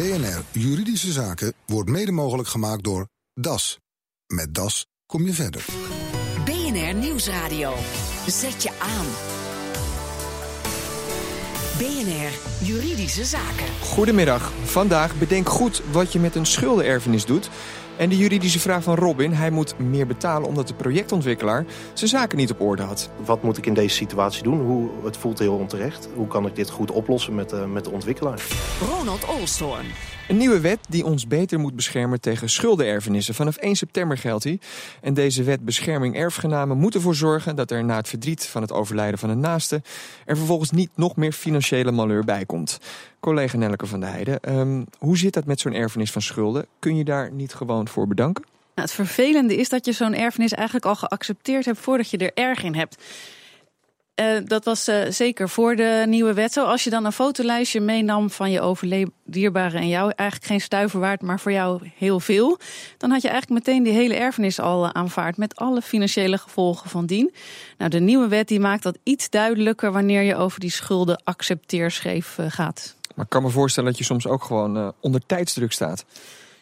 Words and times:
BNR 0.00 0.42
Juridische 0.52 1.12
Zaken 1.12 1.52
wordt 1.66 1.90
mede 1.90 2.12
mogelijk 2.12 2.48
gemaakt 2.48 2.84
door 2.84 3.08
DAS. 3.34 3.78
Met 4.26 4.54
DAS 4.54 4.86
kom 5.06 5.24
je 5.26 5.32
verder. 5.32 5.64
BNR 6.44 6.94
Nieuwsradio. 6.94 7.74
Zet 8.26 8.62
je 8.62 8.70
aan. 8.78 9.39
BNR 11.80 12.66
Juridische 12.66 13.24
Zaken. 13.24 13.66
Goedemiddag. 13.82 14.52
Vandaag 14.64 15.18
bedenk 15.18 15.48
goed 15.48 15.82
wat 15.90 16.12
je 16.12 16.18
met 16.18 16.34
een 16.34 16.46
schuldenerfenis 16.46 17.24
doet. 17.24 17.50
En 17.96 18.08
de 18.08 18.16
juridische 18.16 18.58
vraag 18.58 18.82
van 18.82 18.94
Robin, 18.94 19.32
hij 19.32 19.50
moet 19.50 19.78
meer 19.78 20.06
betalen 20.06 20.48
omdat 20.48 20.68
de 20.68 20.74
projectontwikkelaar 20.74 21.64
zijn 21.92 22.10
zaken 22.10 22.38
niet 22.38 22.50
op 22.50 22.60
orde 22.60 22.82
had. 22.82 23.10
Wat 23.24 23.42
moet 23.42 23.58
ik 23.58 23.66
in 23.66 23.74
deze 23.74 23.94
situatie 23.94 24.42
doen? 24.42 24.60
Hoe, 24.60 24.90
het 25.04 25.16
voelt 25.16 25.38
heel 25.38 25.54
onterecht. 25.54 26.08
Hoe 26.14 26.26
kan 26.26 26.46
ik 26.46 26.56
dit 26.56 26.70
goed 26.70 26.90
oplossen 26.90 27.34
met, 27.34 27.52
uh, 27.52 27.64
met 27.64 27.84
de 27.84 27.90
ontwikkelaar? 27.90 28.42
Ronald 28.88 29.24
Olstorn. 29.24 29.86
Een 30.30 30.36
nieuwe 30.36 30.60
wet 30.60 30.78
die 30.88 31.04
ons 31.04 31.26
beter 31.26 31.58
moet 31.60 31.76
beschermen 31.76 32.20
tegen 32.20 32.50
schuldenerfenissen. 32.50 33.34
Vanaf 33.34 33.56
1 33.56 33.76
september 33.76 34.18
geldt 34.18 34.42
die. 34.42 34.60
En 35.00 35.14
deze 35.14 35.42
wet 35.42 35.64
bescherming 35.64 36.16
erfgenamen 36.16 36.78
moet 36.78 36.94
ervoor 36.94 37.14
zorgen 37.14 37.56
dat 37.56 37.70
er 37.70 37.84
na 37.84 37.96
het 37.96 38.08
verdriet 38.08 38.46
van 38.46 38.62
het 38.62 38.72
overlijden 38.72 39.18
van 39.18 39.30
een 39.30 39.40
naaste 39.40 39.82
er 40.26 40.36
vervolgens 40.36 40.70
niet 40.70 40.90
nog 40.94 41.16
meer 41.16 41.32
financiële 41.32 41.90
malheur 41.90 42.24
bij 42.24 42.44
komt. 42.44 42.78
Collega 43.20 43.56
Nelleke 43.56 43.86
van 43.86 44.00
der 44.00 44.08
Heijden, 44.08 44.58
um, 44.58 44.86
hoe 44.98 45.18
zit 45.18 45.32
dat 45.32 45.44
met 45.44 45.60
zo'n 45.60 45.74
erfenis 45.74 46.12
van 46.12 46.22
schulden? 46.22 46.66
Kun 46.78 46.96
je 46.96 47.04
daar 47.04 47.32
niet 47.32 47.54
gewoon 47.54 47.88
voor 47.88 48.06
bedanken? 48.06 48.44
Nou, 48.74 48.88
het 48.88 48.92
vervelende 48.92 49.56
is 49.56 49.68
dat 49.68 49.84
je 49.84 49.92
zo'n 49.92 50.14
erfenis 50.14 50.52
eigenlijk 50.52 50.86
al 50.86 50.96
geaccepteerd 50.96 51.64
hebt 51.64 51.78
voordat 51.78 52.10
je 52.10 52.18
er 52.18 52.30
erg 52.34 52.62
in 52.62 52.74
hebt. 52.74 52.96
Uh, 54.20 54.26
dat 54.44 54.64
was 54.64 54.88
uh, 54.88 55.02
zeker 55.08 55.48
voor 55.48 55.76
de 55.76 56.04
nieuwe 56.06 56.32
wet 56.32 56.52
zo. 56.52 56.64
Als 56.64 56.84
je 56.84 56.90
dan 56.90 57.04
een 57.04 57.12
fotolijstje 57.12 57.80
meenam 57.80 58.30
van 58.30 58.50
je 58.50 58.60
overleden 58.60 59.12
dierbare 59.24 59.78
en 59.78 59.88
jou 59.88 60.12
eigenlijk 60.16 60.50
geen 60.50 60.60
stuiver 60.60 61.00
waard, 61.00 61.22
maar 61.22 61.40
voor 61.40 61.52
jou 61.52 61.90
heel 61.96 62.20
veel, 62.20 62.58
dan 62.96 63.10
had 63.10 63.22
je 63.22 63.28
eigenlijk 63.28 63.66
meteen 63.66 63.82
die 63.82 63.92
hele 63.92 64.14
erfenis 64.14 64.60
al 64.60 64.84
uh, 64.84 64.90
aanvaard 64.92 65.36
met 65.36 65.56
alle 65.56 65.82
financiële 65.82 66.38
gevolgen 66.38 66.90
van 66.90 67.06
dien. 67.06 67.34
Nou, 67.78 67.90
de 67.90 68.00
nieuwe 68.00 68.28
wet 68.28 68.48
die 68.48 68.60
maakt 68.60 68.82
dat 68.82 68.98
iets 69.02 69.30
duidelijker 69.30 69.92
wanneer 69.92 70.22
je 70.22 70.36
over 70.36 70.60
die 70.60 70.70
schulden 70.70 71.22
accepteerschreef 71.24 72.38
gaat. 72.48 72.96
Maar 73.14 73.24
ik 73.24 73.30
kan 73.30 73.42
me 73.42 73.50
voorstellen 73.50 73.90
dat 73.90 73.98
je 73.98 74.04
soms 74.04 74.26
ook 74.26 74.44
gewoon 74.44 74.94
onder 75.00 75.20
tijdsdruk 75.26 75.72
staat. 75.72 76.04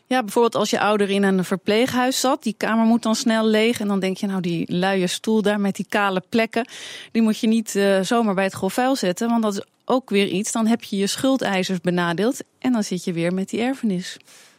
Ja, 0.09 0.23
bijvoorbeeld 0.23 0.55
als 0.55 0.70
je 0.70 0.81
ouder 0.81 1.11
in 1.11 1.23
een 1.23 1.45
verpleeghuis 1.45 2.20
zat. 2.20 2.42
Die 2.42 2.55
kamer 2.56 2.87
moet 2.87 3.03
dan 3.03 3.14
snel 3.14 3.47
leeg. 3.47 3.81
En 3.81 3.89
dan 3.89 4.01
denk 4.01 4.17
je, 4.17 4.27
nou 4.27 4.41
die 4.41 4.75
luie 4.75 5.06
stoel 5.06 5.42
daar 5.42 5.61
met 5.61 5.77
die 5.77 5.87
kale 5.89 6.23
plekken. 6.28 6.69
Die 7.12 7.23
moet 7.23 7.39
je 7.39 7.47
niet 7.47 7.75
uh, 7.75 8.00
zomaar 8.00 8.34
bij 8.34 8.45
het 8.45 8.53
grof 8.53 8.73
vuil 8.73 8.97
zetten. 8.97 9.28
Want 9.28 9.42
dat 9.42 9.53
is 9.53 9.65
ook 9.84 10.11
weer 10.11 10.27
iets. 10.27 10.53
Dan 10.53 10.67
heb 10.67 10.83
je 10.83 10.97
je 10.97 11.06
schuldeisers 11.06 11.81
benadeeld. 11.81 12.41
En 12.59 12.73
dan 12.73 12.83
zit 12.83 13.05
je 13.05 13.12
weer 13.12 13.34
met 13.34 13.48
die 13.48 13.61
erfenis. 13.61 14.17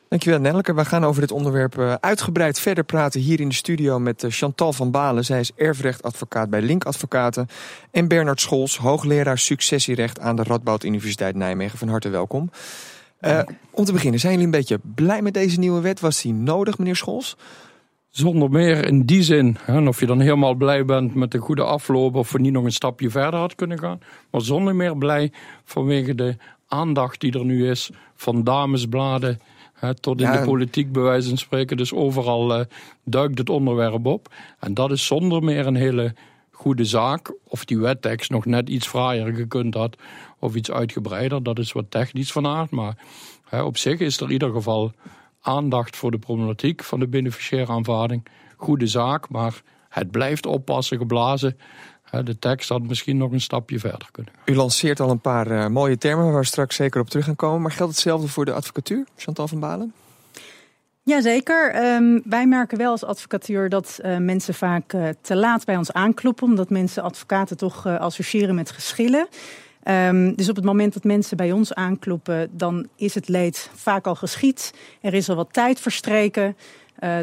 Dankjewel 0.10 0.40
Nelleke. 0.40 0.74
We 0.74 0.86
gaan 0.86 1.06
over 1.06 1.22
dit 1.22 1.32
onderwerp 1.32 1.78
uh, 1.78 1.94
uitgebreid 2.00 2.60
verder 2.60 2.84
praten 2.84 3.22
hier 3.22 3.40
in 3.40 3.50
de 3.50 3.56
studio 3.56 4.00
met 4.00 4.24
uh, 4.24 4.32
Chantal 4.32 4.74
van 4.74 4.92
Balen. 4.92 5.26
Zij 5.26 5.40
is 5.40 5.52
erfrechtadvocaat 5.56 6.50
bij 6.50 6.62
Link 6.62 6.84
Advocaten. 6.86 7.48
En 7.92 8.08
Bernard 8.08 8.42
Scholz, 8.42 8.78
hoogleraar 8.78 9.38
successierecht 9.38 10.20
aan 10.20 10.36
de 10.36 10.44
Radboud 10.44 10.84
Universiteit 10.84 11.36
Nijmegen. 11.36 11.78
Van 11.78 11.90
harte 11.90 12.10
welkom. 12.10 12.50
Uh, 13.22 13.40
om 13.72 13.86
te 13.86 13.92
beginnen, 13.92 14.20
zijn 14.20 14.32
jullie 14.32 14.48
een 14.48 14.60
beetje 14.60 14.80
blij 14.96 15.22
met 15.22 15.34
deze 15.34 15.60
nieuwe 15.60 15.82
wet? 15.82 16.00
Was 16.00 16.22
die 16.22 16.34
nodig, 16.34 16.78
meneer 16.78 16.96
Scholz? 16.96 17.36
Zonder 18.10 18.50
meer 18.50 18.86
in 18.86 19.06
die 19.06 19.24
zin. 19.24 19.58
En 19.66 19.88
of 19.88 20.00
je 20.00 20.06
dan 20.06 20.20
helemaal 20.20 20.54
blij 20.54 20.86
bent 20.86 21.16
met 21.16 21.32
de 21.32 21.38
goede 21.38 21.64
afloop 21.64 22.16
of 22.16 22.32
we 22.32 22.40
niet 22.40 22.52
nog 22.52 22.64
een 22.64 22.72
stapje 22.72 23.10
verder 23.10 23.40
had 23.40 23.56
kunnen 23.56 23.80
gaan. 23.80 24.00
Maar 24.32 24.42
zonder 24.42 24.76
meer 24.76 24.98
blij 24.98 25.32
vanwege 25.64 26.16
de 26.16 26.36
aandacht 26.68 27.22
die 27.22 27.34
er 27.34 27.46
nu 27.46 27.70
is 27.70 27.90
van 28.16 28.44
damesbladen 28.44 29.40
hè, 29.74 29.94
tot 29.96 30.22
in 30.22 30.26
ja, 30.26 30.40
de 30.40 30.46
politiek 30.46 30.92
bij 30.92 31.02
wijze 31.02 31.28
van 31.30 31.38
spreken. 31.38 31.78
Dus 31.78 31.94
overal 31.94 32.60
uh, 32.60 32.66
duikt 33.04 33.38
het 33.38 33.50
onderwerp 33.50 34.06
op. 34.06 34.34
En 34.60 34.74
dat 34.74 34.92
is 34.92 35.06
zonder 35.06 35.44
meer 35.44 35.68
een 35.68 35.76
hele 35.76 36.14
goede 36.60 36.86
zaak. 36.86 37.34
Of 37.44 37.66
die 37.66 37.80
wettekst 37.80 38.30
nog 38.30 38.46
net 38.46 38.70
iets 38.70 38.88
fraaier 38.88 39.34
gekund 39.34 39.74
had 39.74 39.98
of 40.40 40.56
iets 40.56 40.72
uitgebreider. 40.72 41.44
Dat 41.44 41.60
is 41.60 41.72
wat 41.72 41.86
technisch 41.92 42.32
van 42.32 42.48
aard. 42.48 42.72
Maar 42.72 42.98
hè, 43.50 43.62
op 43.62 43.78
zich 43.78 44.00
is 44.00 44.18
er 44.18 44.26
in 44.26 44.32
ieder 44.32 44.52
geval 44.52 44.92
aandacht 45.42 45.96
voor 45.96 46.12
de 46.12 46.18
problematiek 46.18 46.84
van 46.84 47.00
de 47.00 47.08
beneficiaire. 47.08 48.22
Goede 48.58 48.88
zaak, 48.88 49.30
maar 49.30 49.62
het 49.90 50.12
blijft 50.12 50.46
oppassen 50.46 50.98
geblazen. 50.98 51.58
De 52.24 52.40
tekst 52.40 52.70
had 52.70 52.82
misschien 52.82 53.18
nog 53.18 53.32
een 53.32 53.42
stapje 53.42 53.80
verder 53.80 54.08
kunnen. 54.12 54.34
U 54.46 54.56
lanceert 54.56 55.00
al 55.00 55.10
een 55.10 55.20
paar 55.20 55.48
uh, 55.52 55.68
mooie 55.68 55.98
termen 55.98 56.26
waar 56.26 56.40
we 56.40 56.46
straks 56.46 56.76
zeker 56.76 57.02
op 57.02 57.10
terug 57.10 57.26
gaan 57.26 57.36
komen. 57.36 57.62
Maar 57.62 57.72
geldt 57.72 57.92
hetzelfde 57.92 58.28
voor 58.28 58.46
de 58.46 58.54
advocatuur, 58.54 59.08
Chantal 59.16 59.48
van 59.48 59.60
Balen? 59.60 59.94
Jazeker. 61.04 61.94
Um, 61.96 62.22
wij 62.26 62.48
merken 62.48 62.78
wel 62.78 62.92
als 62.92 63.04
advocatuur 63.04 63.70
dat 63.70 64.00
uh, 64.06 64.18
mensen 64.18 64.54
vaak 64.54 64.94
uh, 64.94 65.08
te 65.22 65.36
laat 65.36 65.66
bij 65.66 65.78
ons 65.78 65.94
aankloppen. 65.94 66.48
Omdat 66.48 66.70
mensen 66.70 67.04
advocaten 67.04 67.58
toch 67.58 67.88
uh, 67.88 68.00
associëren 68.00 68.56
met 68.56 68.72
geschillen. 68.72 69.28
Um, 69.84 70.36
dus 70.36 70.50
op 70.50 70.56
het 70.56 70.66
moment 70.66 70.94
dat 70.94 71.04
mensen 71.04 71.38
bij 71.38 71.52
ons 71.52 71.74
aankloppen, 71.74 72.50
dan 72.52 72.88
is 72.96 73.16
het 73.16 73.28
leed 73.28 73.70
vaak 73.76 74.08
al 74.08 74.16
geschied. 74.16 74.74
Er 75.02 75.14
is 75.14 75.30
al 75.30 75.36
wat 75.36 75.54
tijd 75.54 75.80
verstreken 75.80 76.58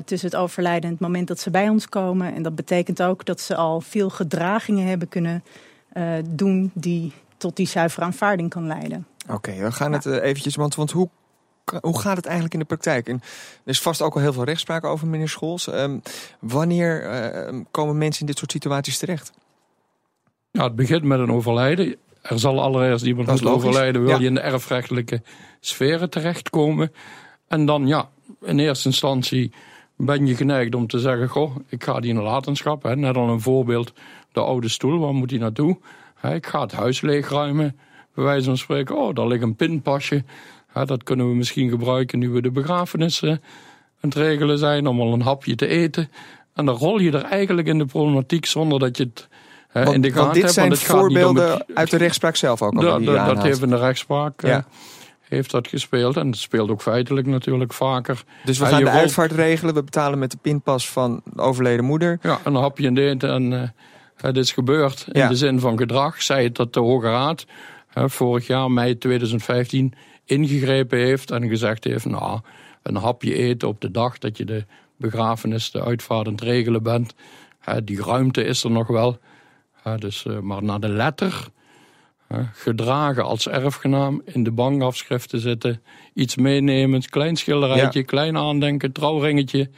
tussen 0.05 0.29
het 0.29 0.39
overlijden 0.39 0.83
en 0.83 0.91
het 0.91 1.01
moment 1.01 1.29
dat 1.29 1.41
ze 1.41 1.51
bij 1.51 1.69
ons 1.69 1.89
komen. 1.89 2.35
En 2.35 2.43
dat 2.43 2.55
betekent 2.55 3.03
ook 3.03 3.25
dat 3.25 3.41
ze 3.41 3.57
al 3.57 3.81
veel 3.81 4.11
gedragingen 4.11 4.87
hebben 4.87 5.09
kunnen 5.09 5.45
doen 6.25 6.71
die 6.75 7.13
tot 7.37 7.57
die 7.57 7.67
zuivere 7.67 8.05
aanvaarding 8.07 8.51
kan 8.51 8.67
leiden. 8.67 9.07
Oké, 9.25 9.35
okay, 9.35 9.63
we 9.63 9.73
gaan 9.73 9.91
ja. 9.91 9.97
het 9.97 10.07
eventjes, 10.07 10.57
want, 10.57 10.75
want 10.75 10.91
hoe 10.91 11.09
hoe 11.81 12.01
gaat 12.01 12.17
het 12.17 12.25
eigenlijk 12.25 12.55
in 12.55 12.61
de 12.61 12.67
praktijk? 12.67 13.09
En 13.09 13.15
er 13.65 13.71
is 13.71 13.81
vast 13.81 14.03
ook 14.03 14.15
al 14.15 14.21
heel 14.21 14.33
veel 14.33 14.45
rechtspraak 14.45 14.85
over, 14.85 15.07
meneer 15.07 15.29
Scholz. 15.29 15.67
Um, 15.67 16.03
wanneer 16.41 17.03
uh, 17.53 17.61
komen 17.71 17.99
mensen 17.99 18.21
in 18.21 18.27
dit 18.27 18.39
soort 18.39 18.51
situaties 18.51 18.99
terecht? 18.99 19.33
Ja, 20.51 20.65
het 20.65 20.77
begint 20.77 21.03
met 21.03 21.19
een 21.19 21.33
overlijden. 21.33 21.97
Er 22.23 22.39
zal 22.39 22.61
allereerst 22.61 23.05
iemand 23.05 23.29
moeten 23.29 23.51
overlijden. 23.51 24.03
Wil 24.03 24.11
ja. 24.11 24.19
je 24.19 24.27
in 24.27 24.35
de 24.35 24.41
erfrechtelijke 24.41 25.23
sferen 25.61 26.11
terechtkomen? 26.11 26.93
En 27.49 27.67
dan, 27.67 27.87
ja, 27.87 28.09
in 28.43 28.59
eerste 28.59 28.89
instantie 28.89 29.53
ben 29.97 30.27
je 30.27 30.37
geneigd 30.37 30.75
om 30.75 30.87
te 30.87 30.99
zeggen... 30.99 31.29
goh, 31.29 31.57
ik 31.69 31.85
ga 31.85 32.01
die 32.01 32.15
nalatenschap. 32.15 32.83
Hè. 32.83 32.97
Net 32.97 33.17
al 33.17 33.29
een 33.29 33.41
voorbeeld, 33.41 33.93
de 34.33 34.41
oude 34.41 34.69
stoel, 34.69 34.99
waar 34.99 35.15
moet 35.15 35.29
die 35.29 35.39
naartoe? 35.39 35.79
Hè, 36.15 36.35
ik 36.35 36.47
ga 36.47 36.61
het 36.61 36.73
huis 36.73 37.01
leegruimen. 37.01 37.79
Bij 38.15 38.25
wijze 38.25 38.45
van 38.45 38.59
spreken, 38.59 38.97
oh, 38.97 39.15
daar 39.15 39.27
ligt 39.27 39.43
een 39.43 39.57
pinpasje 39.57 40.25
ja, 40.77 40.85
dat 40.85 41.03
kunnen 41.03 41.29
we 41.29 41.35
misschien 41.35 41.69
gebruiken 41.69 42.19
nu 42.19 42.29
we 42.29 42.43
de 42.43 42.51
begrafenissen 42.51 43.31
aan 43.31 44.11
het 44.11 44.15
regelen 44.15 44.59
zijn, 44.59 44.87
om 44.87 45.01
al 45.01 45.13
een 45.13 45.23
hapje 45.23 45.55
te 45.55 45.67
eten. 45.67 46.11
En 46.55 46.65
dan 46.65 46.77
rol 46.77 46.99
je 46.99 47.13
er 47.13 47.25
eigenlijk 47.25 47.69
in 47.69 47.79
de 47.79 47.85
problematiek 47.85 48.47
zonder 48.47 48.79
dat 48.79 48.97
je 48.97 49.03
het 49.03 49.29
want, 49.73 49.95
in 49.95 50.01
de 50.01 50.13
gaten 50.13 50.33
dit 50.33 50.43
hebt. 50.43 50.55
zijn 50.55 50.71
het 50.71 50.83
voorbeelden 50.83 51.51
het... 51.51 51.65
uit 51.75 51.91
de 51.91 51.97
rechtspraak 51.97 52.37
zelf 52.37 52.63
ook. 52.63 52.81
Da, 52.81 52.99
da, 52.99 53.27
dat 53.27 53.43
heeft 53.43 53.63
in 53.63 53.69
de 53.69 53.79
rechtspraak 53.79 54.43
ja. 54.43 54.57
uh, 54.57 54.65
heeft 55.21 55.51
dat 55.51 55.69
gespeeld. 55.69 56.17
En 56.17 56.27
het 56.27 56.37
speelt 56.37 56.71
ook 56.71 56.83
feitelijk 56.83 57.27
natuurlijk 57.27 57.73
vaker. 57.73 58.23
Dus 58.45 58.59
we 58.59 58.67
gaan 58.67 58.85
de 58.85 58.91
uitvaart 58.91 59.33
regelen. 59.33 59.75
We 59.75 59.83
betalen 59.83 60.19
met 60.19 60.31
de 60.31 60.39
pinpas 60.43 60.91
van 60.91 61.21
de 61.25 61.43
overleden 61.43 61.85
moeder. 61.85 62.19
Ja, 62.23 62.39
een 62.45 62.55
hapje 62.55 62.87
in 62.87 62.97
eten. 62.97 63.31
En 63.31 63.53
uh, 63.53 63.63
het 64.17 64.37
is 64.37 64.53
gebeurd 64.53 65.07
in 65.13 65.21
ja. 65.21 65.29
de 65.29 65.37
zin 65.37 65.61
van 65.61 65.79
gedrag. 65.79 66.23
Zij 66.23 66.45
het 66.45 66.55
dat 66.55 66.73
de 66.73 66.81
Hoge 66.81 67.07
Raad 67.07 67.47
uh, 67.99 68.05
vorig 68.07 68.47
jaar, 68.47 68.71
mei 68.71 68.99
2015 68.99 69.95
ingegrepen 70.27 70.99
heeft 70.99 71.31
en 71.31 71.49
gezegd 71.49 71.85
heeft: 71.85 72.05
Nou, 72.05 72.41
een 72.83 72.97
hapje 72.97 73.35
eten 73.35 73.69
op 73.69 73.81
de 73.81 73.91
dag 73.91 74.19
dat 74.19 74.37
je 74.37 74.45
de 74.45 74.65
begrafenis, 74.97 75.71
de 75.71 75.83
uitvaart 75.83 76.27
aan 76.27 76.33
het 76.33 76.43
regelen 76.43 76.83
bent. 76.83 77.15
die 77.85 78.03
ruimte 78.03 78.45
is 78.45 78.65
er 78.65 78.71
nog 78.71 78.87
wel. 78.87 79.19
dus, 79.99 80.25
uh, 80.25 80.39
maar 80.39 80.63
naar 80.63 80.81
de 80.81 80.89
letter, 80.89 81.49
gedragen 82.53 83.25
als 83.25 83.49
erfgenaam, 83.49 84.23
in 84.25 84.45
de 84.45 84.51
bankafschriften 84.51 85.41
zitten, 85.41 85.83
iets 86.15 86.37
meenemen, 86.37 87.09
klein 87.09 87.37
schilderijtje, 87.37 87.99
ja. 87.99 88.05
klein 88.05 88.37
aandenken, 88.37 88.93
trouwringetje. 88.93 89.71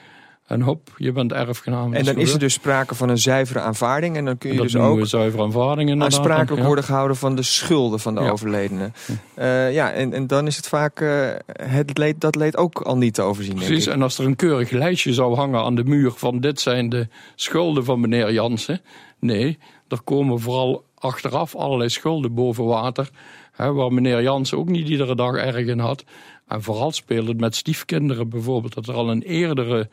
En 0.48 0.60
hop, 0.60 0.94
je 0.96 1.12
bent 1.12 1.32
erfgenaam. 1.32 1.94
En 1.94 2.04
dan 2.04 2.16
is 2.16 2.32
er 2.32 2.38
dus 2.38 2.52
sprake 2.52 2.94
van 2.94 3.08
een 3.08 3.18
zuivere 3.18 3.60
aanvaarding. 3.60 4.16
En 4.16 4.24
dan 4.24 4.38
kun 4.38 4.50
je 4.50 4.56
dat 4.56 4.64
dus 4.64 4.76
ook 4.76 5.06
zuivere 5.06 5.42
aanvaarding 5.42 6.02
aansprakelijk 6.02 6.60
ja. 6.60 6.66
worden 6.66 6.84
gehouden 6.84 7.16
van 7.16 7.36
de 7.36 7.42
schulden 7.42 8.00
van 8.00 8.14
de 8.14 8.20
ja. 8.20 8.30
overledene. 8.30 8.90
Uh, 9.38 9.72
ja, 9.72 9.92
en, 9.92 10.12
en 10.12 10.26
dan 10.26 10.46
is 10.46 10.56
het 10.56 10.68
vaak 10.68 11.00
uh, 11.00 11.28
het 11.62 11.98
leed, 11.98 12.20
dat 12.20 12.34
leed 12.34 12.56
ook 12.56 12.80
al 12.80 12.96
niet 12.96 13.14
te 13.14 13.22
overzien. 13.22 13.54
Precies, 13.54 13.86
en 13.86 14.02
als 14.02 14.18
er 14.18 14.24
een 14.24 14.36
keurig 14.36 14.70
lijstje 14.70 15.12
zou 15.12 15.34
hangen 15.34 15.60
aan 15.60 15.74
de 15.74 15.84
muur 15.84 16.10
van 16.10 16.40
dit 16.40 16.60
zijn 16.60 16.88
de 16.88 17.08
schulden 17.34 17.84
van 17.84 18.00
meneer 18.00 18.32
Jansen. 18.32 18.80
Nee, 19.18 19.58
er 19.88 20.00
komen 20.04 20.40
vooral 20.40 20.84
achteraf 20.94 21.56
allerlei 21.56 21.88
schulden 21.88 22.34
boven 22.34 22.64
water. 22.64 23.10
Hè, 23.52 23.72
waar 23.72 23.92
meneer 23.92 24.22
Jansen 24.22 24.58
ook 24.58 24.68
niet 24.68 24.88
iedere 24.88 25.14
dag 25.14 25.34
erg 25.34 25.66
in 25.66 25.78
had. 25.78 26.04
En 26.46 26.62
vooral 26.62 26.92
speelt 26.92 27.28
het 27.28 27.40
met 27.40 27.54
stiefkinderen 27.54 28.28
bijvoorbeeld. 28.28 28.74
Dat 28.74 28.88
er 28.88 28.94
al 28.94 29.10
een 29.10 29.22
eerdere 29.22 29.88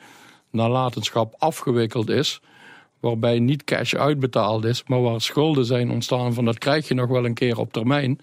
nalatenschap 0.55 1.35
afgewikkeld 1.37 2.09
is. 2.09 2.41
Waarbij 2.99 3.39
niet 3.39 3.63
cash 3.63 3.93
uitbetaald 3.93 4.65
is, 4.65 4.83
maar 4.87 5.01
waar 5.01 5.21
schulden 5.21 5.65
zijn 5.65 5.91
ontstaan 5.91 6.33
van 6.33 6.45
dat 6.45 6.57
krijg 6.57 6.87
je 6.87 6.93
nog 6.93 7.07
wel 7.09 7.25
een 7.25 7.33
keer 7.33 7.57
op 7.59 7.73
termijn. 7.73 8.19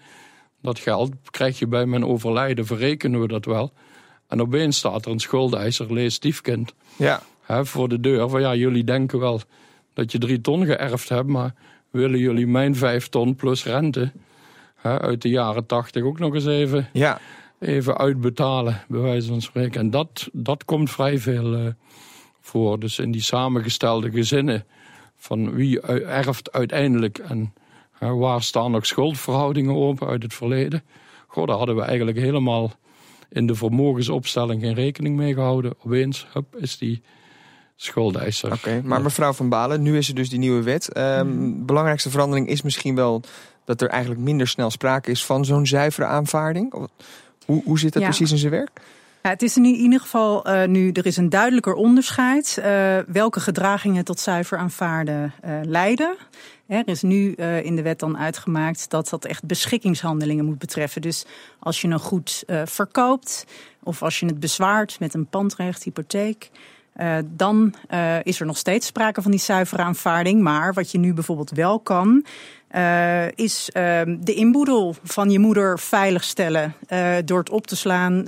Dat 0.61 0.79
geld 0.79 1.11
krijg 1.29 1.59
je 1.59 1.67
bij 1.67 1.85
mijn 1.85 2.05
overlijden, 2.05 2.65
verrekenen 2.65 3.21
we 3.21 3.27
dat 3.27 3.45
wel. 3.45 3.71
En 4.27 4.41
opeens 4.41 4.77
staat 4.77 5.05
er 5.05 5.11
een 5.11 5.19
schuldeiser, 5.19 5.93
lees 5.93 6.13
stiefkind, 6.13 6.73
Ja. 6.97 7.21
hè, 7.41 7.65
voor 7.65 7.89
de 7.89 7.99
deur. 7.99 8.29
Van 8.29 8.41
ja, 8.41 8.55
jullie 8.55 8.83
denken 8.83 9.19
wel 9.19 9.41
dat 9.93 10.11
je 10.11 10.17
drie 10.17 10.41
ton 10.41 10.65
geërfd 10.65 11.09
hebt, 11.09 11.27
maar 11.27 11.53
willen 11.91 12.19
jullie 12.19 12.47
mijn 12.47 12.75
vijf 12.75 13.07
ton 13.09 13.35
plus 13.35 13.63
rente 13.65 14.11
hè, 14.75 14.99
uit 15.01 15.21
de 15.21 15.29
jaren 15.29 15.65
tachtig 15.65 16.03
ook 16.03 16.19
nog 16.19 16.33
eens 16.33 16.45
even, 16.45 16.89
Ja. 16.93 17.19
even 17.59 17.97
uitbetalen, 17.97 18.81
bij 18.87 18.99
wijze 19.01 19.27
van 19.27 19.41
spreken. 19.41 19.79
En 19.81 19.89
dat, 19.89 20.29
dat 20.33 20.65
komt 20.65 20.91
vrij 20.91 21.17
veel 21.19 21.53
eh, 21.55 21.65
voor. 22.43 22.79
Dus 22.79 22.99
in 22.99 23.11
die 23.11 23.21
samengestelde 23.21 24.11
gezinnen 24.11 24.65
van 25.17 25.53
wie 25.53 25.81
erft 25.81 26.51
uiteindelijk 26.51 27.17
en 27.17 27.53
hè, 27.91 28.13
waar 28.15 28.41
staan 28.43 28.71
nog 28.71 28.85
schuldverhoudingen 28.85 29.75
open 29.75 30.07
uit 30.07 30.23
het 30.23 30.33
verleden. 30.33 30.83
Goh, 31.27 31.47
daar 31.47 31.57
hadden 31.57 31.75
we 31.75 31.81
eigenlijk 31.81 32.17
helemaal 32.17 32.71
in 33.29 33.47
de 33.47 33.55
vermogensopstelling 33.55 34.61
geen 34.61 34.73
rekening 34.73 35.15
mee 35.15 35.33
gehouden. 35.33 35.73
Opeens 35.85 36.27
hup, 36.33 36.55
is 36.55 36.77
die 36.77 37.01
schuldeiser. 37.75 38.51
Oké, 38.53 38.81
maar 38.83 39.01
mevrouw 39.01 39.33
Van 39.33 39.49
Balen, 39.49 39.81
nu 39.81 39.97
is 39.97 40.09
er 40.09 40.15
dus 40.15 40.29
die 40.29 40.39
nieuwe 40.39 40.63
wet. 40.63 40.91
Ehm, 40.93 41.65
belangrijkste 41.65 42.09
verandering 42.09 42.47
is 42.47 42.61
misschien 42.61 42.95
wel 42.95 43.21
dat 43.65 43.81
er 43.81 43.89
eigenlijk 43.89 44.21
minder 44.21 44.47
snel 44.47 44.69
sprake 44.69 45.11
is 45.11 45.25
van 45.25 45.45
zo'n 45.45 45.65
zuivere 45.67 46.07
aanvaarding. 46.07 46.73
Of- 46.73 46.87
Hoe, 47.45 47.63
hoe 47.65 47.79
zit 47.79 47.93
dat 47.93 48.01
Ja. 48.01 48.07
precies 48.07 48.31
in 48.31 48.37
zijn 48.37 48.51
werk? 48.51 48.81
Het 49.23 49.41
is 49.41 49.57
in 49.57 49.65
ieder 49.65 49.99
geval 49.99 50.45
eh, 50.45 50.67
nu, 50.67 50.91
er 50.91 51.05
is 51.05 51.17
een 51.17 51.29
duidelijker 51.29 51.73
onderscheid 51.73 52.57
eh, 52.57 52.97
welke 53.07 53.39
gedragingen 53.39 54.03
tot 54.03 54.19
zuiver 54.19 54.57
aanvaarden 54.57 55.33
eh, 55.41 55.59
leiden. 55.61 56.15
Er 56.67 56.87
is 56.87 57.01
nu 57.01 57.31
in 57.63 57.75
de 57.75 57.81
wet 57.81 57.99
dan 57.99 58.17
uitgemaakt 58.17 58.89
dat 58.89 59.09
dat 59.09 59.25
echt 59.25 59.45
beschikkingshandelingen 59.45 60.45
moet 60.45 60.57
betreffen. 60.57 61.01
Dus 61.01 61.25
als 61.59 61.81
je 61.81 61.87
een 61.87 61.99
goed 61.99 62.43
verkoopt 62.65 63.45
of 63.83 64.03
als 64.03 64.19
je 64.19 64.25
het 64.25 64.39
bezwaart 64.39 64.99
met 64.99 65.13
een 65.13 65.25
pandrecht, 65.25 65.83
hypotheek. 65.83 66.49
dan 67.25 67.73
is 68.23 68.39
er 68.39 68.45
nog 68.45 68.57
steeds 68.57 68.87
sprake 68.87 69.21
van 69.21 69.31
die 69.31 69.39
zuivere 69.39 69.81
aanvaarding. 69.81 70.41
Maar 70.41 70.73
wat 70.73 70.91
je 70.91 70.97
nu 70.97 71.13
bijvoorbeeld 71.13 71.51
wel 71.51 71.79
kan, 71.79 72.25
is 73.35 73.69
eh, 73.71 74.01
de 74.19 74.33
inboedel 74.33 74.95
van 75.03 75.29
je 75.29 75.39
moeder 75.39 75.79
veiligstellen. 75.79 76.73
door 77.25 77.39
het 77.39 77.49
op 77.49 77.67
te 77.67 77.75
slaan. 77.75 78.25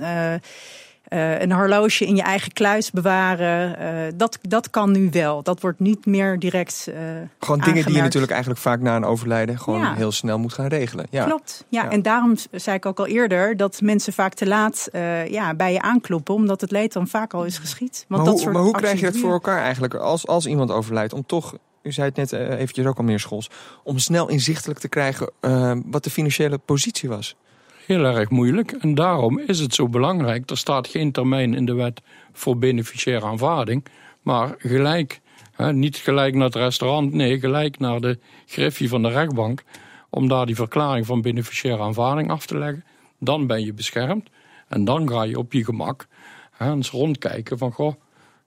Eh, 1.08 1.40
een 1.40 1.52
horloge 1.52 2.06
in 2.06 2.16
je 2.16 2.22
eigen 2.22 2.52
kluis 2.52 2.90
bewaren. 2.90 3.78
eh, 3.78 4.12
dat, 4.16 4.38
dat 4.42 4.70
kan 4.70 4.90
nu 4.92 5.08
wel. 5.10 5.42
Dat 5.42 5.60
wordt 5.60 5.80
niet 5.80 6.06
meer 6.06 6.38
direct. 6.38 6.86
eh, 6.94 7.00
Gewoon 7.38 7.60
dingen 7.60 7.84
die 7.86 7.94
je 7.94 8.02
natuurlijk 8.02 8.32
eigenlijk 8.32 8.60
vaak 8.62 8.80
na 8.80 8.96
een 8.96 9.04
overlijden 9.04 9.58
gewoon 9.58 9.80
Ja. 9.80 9.94
heel 9.94 10.12
snel 10.12 10.38
moet 10.38 10.52
gaan 10.52 10.66
regelen. 10.66 11.06
Ja. 11.10 11.24
Klopt. 11.24 11.64
Ja, 11.68 11.82
Ja. 11.82 11.90
en 11.90 12.02
daarom 12.02 12.34
zei 12.50 12.76
ik 12.76 12.86
ook 12.86 12.98
al 12.98 13.06
eerder 13.06 13.56
dat 13.56 13.80
mensen 13.80 14.12
vaak 14.12 14.34
te 14.34 14.46
laat 14.46 14.88
ja, 15.28 15.54
bij 15.54 15.72
je 15.72 15.80
aankloppen, 15.82 16.34
omdat 16.34 16.60
het 16.60 16.70
leed 16.70 16.92
dan 16.92 17.08
vaak 17.08 17.34
al 17.34 17.44
is 17.44 17.58
geschied. 17.58 18.04
Want 18.08 18.08
Maar, 18.08 18.18
dat 18.18 18.28
hoe, 18.28 18.38
soort 18.42 18.52
maar 18.54 18.62
hoe 18.62 18.72
krijg 18.76 19.00
je 19.00 19.04
dat 19.06 19.16
voor 19.16 19.32
elkaar 19.32 19.62
eigenlijk 19.62 19.94
als, 19.94 20.26
als 20.26 20.46
iemand 20.46 20.70
overlijdt? 20.70 21.12
Om 21.12 21.26
toch, 21.26 21.54
u 21.82 21.92
zei 21.92 22.06
het 22.08 22.16
net 22.16 22.32
eventjes 22.32 22.86
ook 22.86 22.96
al 22.98 23.04
meneer 23.04 23.20
Schols, 23.20 23.50
om 23.84 23.98
snel 23.98 24.28
inzichtelijk 24.28 24.78
te 24.78 24.88
krijgen 24.88 25.30
wat 25.86 26.04
de 26.04 26.10
financiële 26.10 26.58
positie 26.58 27.08
was. 27.08 27.36
Heel 27.86 28.04
erg 28.04 28.30
moeilijk. 28.30 28.72
En 28.72 28.94
daarom 28.94 29.38
is 29.38 29.58
het 29.58 29.74
zo 29.74 29.88
belangrijk. 29.88 30.50
Er 30.50 30.56
staat 30.56 30.88
geen 30.88 31.12
termijn 31.12 31.54
in 31.54 31.64
de 31.66 31.74
wet 31.74 32.02
voor 32.32 32.58
beneficiaire 32.58 33.26
aanvaarding. 33.26 33.84
Maar 34.22 34.54
gelijk, 34.58 35.20
hè, 35.52 35.72
niet 35.72 35.96
gelijk 35.96 36.34
naar 36.34 36.44
het 36.44 36.54
restaurant. 36.54 37.12
Nee, 37.12 37.38
gelijk 37.38 37.78
naar 37.78 38.00
de 38.00 38.18
griffie 38.46 38.88
van 38.88 39.02
de 39.02 39.08
rechtbank. 39.08 39.62
Om 40.10 40.28
daar 40.28 40.46
die 40.46 40.54
verklaring 40.54 41.06
van 41.06 41.22
beneficiaire 41.22 41.82
aanvaarding 41.82 42.30
af 42.30 42.46
te 42.46 42.58
leggen. 42.58 42.84
Dan 43.18 43.46
ben 43.46 43.64
je 43.64 43.72
beschermd. 43.72 44.28
En 44.68 44.84
dan 44.84 45.08
ga 45.08 45.22
je 45.22 45.38
op 45.38 45.52
je 45.52 45.64
gemak 45.64 46.06
hè, 46.50 46.70
eens 46.70 46.90
rondkijken 46.90 47.58
van... 47.58 47.72
Goh, 47.72 47.94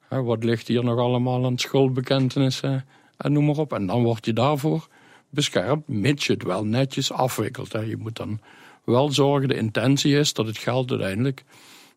wat 0.09 0.43
ligt 0.43 0.67
hier 0.67 0.83
nog 0.83 0.99
allemaal 0.99 1.45
aan 1.45 1.57
schuldbekentenissen 1.57 2.85
en 3.17 3.31
noem 3.31 3.45
maar 3.45 3.57
op. 3.57 3.73
En 3.73 3.85
dan 3.85 4.03
word 4.03 4.25
je 4.25 4.33
daarvoor 4.33 4.87
beschermd, 5.29 5.87
mits 5.87 6.25
je 6.25 6.33
het 6.33 6.43
wel 6.43 6.65
netjes 6.65 7.11
afwikkelt. 7.11 7.73
Hè. 7.73 7.79
Je 7.79 7.97
moet 7.97 8.15
dan 8.15 8.39
wel 8.83 9.11
zorgen, 9.11 9.47
de 9.47 9.55
intentie 9.57 10.17
is 10.17 10.33
dat 10.33 10.45
het 10.45 10.57
geld 10.57 10.89
uiteindelijk 10.91 11.43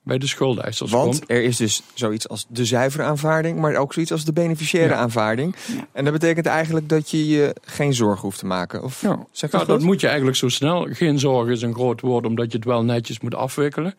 bij 0.04 0.18
de 0.18 0.26
schuldeisers 0.26 0.90
Want 0.90 1.18
komt. 1.18 1.30
er 1.30 1.42
is 1.42 1.56
dus 1.56 1.82
zoiets 1.94 2.28
als 2.28 2.46
de 2.48 2.64
zuivere 2.64 3.02
aanvaarding, 3.02 3.58
maar 3.58 3.74
ook 3.76 3.92
zoiets 3.92 4.12
als 4.12 4.24
de 4.24 4.32
beneficiaire 4.32 4.92
Ja. 4.92 4.98
aanvaarding. 5.00 5.56
Ja. 5.76 5.86
En 5.92 6.04
dat 6.04 6.12
betekent 6.12 6.46
eigenlijk 6.46 6.88
dat 6.88 7.10
je 7.10 7.26
je 7.28 7.54
geen 7.62 7.94
zorgen 7.94 8.20
hoeft 8.22 8.38
te 8.38 8.46
maken. 8.46 8.82
Of 8.82 9.02
Ja, 9.02 9.26
zeg 9.32 9.52
ik 9.52 9.58
ja, 9.60 9.64
dat 9.66 9.80
moet 9.82 10.00
je 10.00 10.06
eigenlijk 10.06 10.36
zo 10.36 10.48
snel. 10.48 10.86
Geen 10.90 11.18
zorgen 11.18 11.52
is 11.52 11.62
een 11.62 11.74
groot 11.74 12.00
woord, 12.00 12.26
omdat 12.26 12.50
je 12.52 12.56
het 12.56 12.66
wel 12.66 12.84
netjes 12.84 13.20
moet 13.20 13.34
afwikkelen. 13.34 13.94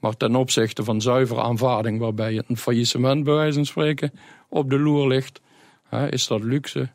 Maar 0.00 0.16
ten 0.16 0.36
opzichte 0.36 0.84
van 0.84 1.00
zuivere 1.00 1.42
aanvaarding, 1.42 1.98
waarbij 2.00 2.42
een 2.48 2.56
faillissement 2.56 3.24
bij 3.24 3.34
wijze 3.34 3.54
van 3.54 3.66
spreken 3.66 4.12
op 4.48 4.70
de 4.70 4.78
loer 4.78 5.08
ligt, 5.08 5.40
hè, 5.88 6.12
is 6.12 6.26
dat 6.26 6.42
luxe, 6.42 6.88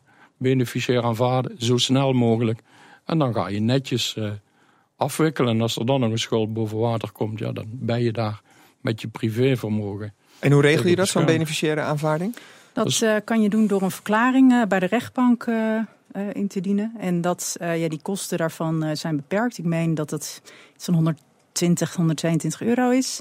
beneficiair 0.44 1.02
aanvaarden, 1.02 1.52
zo 1.58 1.76
snel 1.76 2.12
mogelijk. 2.12 2.60
En 3.04 3.18
dan 3.18 3.34
ga 3.34 3.48
je 3.48 3.60
netjes 3.60 4.16
eh, 4.16 4.30
afwikkelen. 4.96 5.54
En 5.54 5.60
als 5.60 5.76
er 5.76 5.86
dan 5.86 6.00
nog 6.00 6.10
een 6.10 6.18
schuld 6.18 6.52
boven 6.52 6.78
water 6.78 7.12
komt, 7.12 7.38
ja, 7.38 7.52
dan 7.52 7.66
ben 7.68 8.02
je 8.02 8.12
daar 8.12 8.40
met 8.80 9.00
je 9.00 9.08
privévermogen. 9.08 10.12
En 10.38 10.52
hoe 10.52 10.62
regel 10.62 10.88
je 10.88 10.96
dat, 10.96 11.08
zo'n 11.08 11.24
beneficiaire 11.24 11.80
aanvaarding? 11.80 12.36
Dat 12.72 12.84
Dus- 12.84 13.02
eh, 13.02 13.16
kan 13.24 13.42
je 13.42 13.48
doen 13.48 13.66
door 13.66 13.82
een 13.82 13.90
verklaring 13.90 14.52
eh, 14.52 14.62
bij 14.68 14.78
de 14.80 14.86
rechtbank 14.86 15.44
eh, 15.44 15.76
eh, 16.12 16.22
in 16.32 16.48
te 16.48 16.60
dienen. 16.60 16.92
En 16.98 17.20
dat, 17.20 17.56
eh, 17.60 17.80
ja, 17.82 17.88
die 17.88 18.00
kosten 18.02 18.38
daarvan 18.38 18.82
eh, 18.84 18.96
zijn 18.96 19.16
beperkt. 19.16 19.58
Ik 19.58 19.64
meen 19.64 19.94
dat 19.94 20.10
het 20.10 20.42
zo'n 20.76 20.94
120, 20.94 21.94
122 21.94 22.62
euro 22.62 22.90
is. 22.90 23.20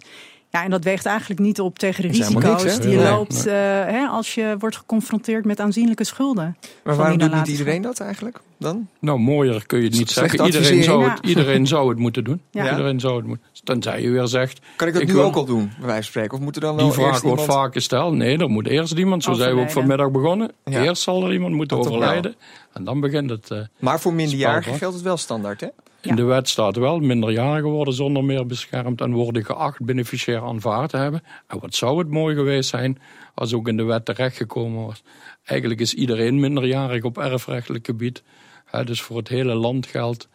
Ja, 0.55 0.63
en 0.63 0.69
dat 0.69 0.83
weegt 0.83 1.05
eigenlijk 1.05 1.39
niet 1.39 1.59
op 1.59 1.79
tegen 1.79 2.01
de 2.01 2.07
risico's 2.07 2.63
niks, 2.63 2.79
die 2.79 2.89
je 2.89 2.97
Nee, 2.97 3.09
loopt 3.11 3.45
eh, 3.45 3.53
hè, 3.85 4.05
als 4.07 4.33
je 4.35 4.55
wordt 4.59 4.75
geconfronteerd 4.77 5.45
met 5.45 5.59
aanzienlijke 5.59 6.03
schulden. 6.03 6.57
Maar 6.83 6.95
waarom 6.95 7.17
doet 7.17 7.33
niet 7.33 7.47
iedereen 7.47 7.81
dat 7.81 7.99
eigenlijk 7.99 8.39
dan? 8.57 8.87
Nou, 8.99 9.19
mooier 9.19 9.65
kun 9.65 9.77
je 9.79 9.85
het 9.85 9.97
niet 9.97 10.09
zeggen. 10.11 10.45
Iedereen 10.45 10.83
zou, 10.83 11.09
het, 11.09 11.19
iedereen 11.27 11.67
zou 11.67 11.89
het 11.89 11.97
moeten 11.97 12.23
doen. 12.23 12.41
Ja. 12.51 12.69
Iedereen 12.71 12.99
zou 12.99 13.15
het 13.17 13.25
moeten. 13.25 13.45
Tenzij 13.63 14.01
je 14.01 14.09
weer 14.09 14.27
zegt, 14.27 14.59
Kan 14.75 14.87
ik 14.87 14.93
dat 14.93 15.01
Ik 15.01 15.07
nu 15.07 15.13
wil- 15.13 15.23
ook 15.23 15.35
al 15.35 15.45
doen, 15.45 15.65
bij 15.77 15.85
wijze 15.87 15.93
van 16.01 16.03
spreken? 16.03 16.37
Of 16.37 16.43
moet 16.43 16.55
er 16.55 16.61
dan 16.61 16.75
wel 16.75 16.85
Die 16.85 16.93
vraag 16.93 17.07
eerst 17.09 17.21
wordt 17.21 17.41
iemand... 17.41 17.59
vaak 17.59 17.73
gesteld. 17.73 18.13
Nee, 18.13 18.37
er 18.37 18.49
moet 18.49 18.67
eerst 18.67 18.93
iemand, 18.93 19.23
zo 19.23 19.33
zijn 19.33 19.55
we 19.55 19.61
ook 19.61 19.71
vanmiddag 19.71 20.11
begonnen. 20.11 20.51
Ja. 20.65 20.83
Eerst 20.83 21.01
zal 21.01 21.25
er 21.25 21.33
iemand 21.33 21.53
moeten 21.55 21.77
Dat 21.77 21.85
overlijden. 21.87 22.35
En 22.73 22.83
dan 22.83 22.99
begint 22.99 23.29
het. 23.29 23.51
eh, 23.51 23.59
Maar 23.79 23.99
voor 23.99 24.13
minderjarigen 24.13 24.77
geldt 24.77 24.95
het 24.95 25.03
wel 25.03 25.17
standaard, 25.17 25.61
hè? 25.61 25.67
Ja. 26.03 26.09
In 26.09 26.15
de 26.15 26.23
wet 26.23 26.49
staat 26.49 26.75
wel, 26.75 26.99
minderjarigen 26.99 27.69
worden 27.69 27.93
zonder 27.93 28.23
meer 28.23 28.45
beschermd 28.45 29.01
en 29.01 29.13
worden 29.13 29.45
geacht 29.45 29.85
beneficiair 29.85 30.41
aanvaard 30.41 30.89
te 30.89 30.97
hebben. 30.97 31.23
En 31.47 31.59
wat 31.59 31.75
zou 31.75 31.97
het 31.97 32.09
mooi 32.09 32.35
geweest 32.35 32.69
zijn 32.69 32.99
als 33.33 33.53
ook 33.53 33.67
in 33.67 33.77
de 33.77 33.83
wet 33.83 34.05
terechtgekomen 34.05 34.85
was. 34.85 35.03
Eigenlijk 35.43 35.79
is 35.79 35.93
iedereen 35.93 36.39
minderjarig 36.39 37.03
op 37.03 37.17
erfrechtelijk 37.17 37.85
gebied. 37.85 38.23
Hè, 38.65 38.83
dus 38.83 39.01
voor 39.01 39.17
het 39.17 39.27
hele 39.27 39.53
land 39.53 39.85
geldt. 39.85 40.27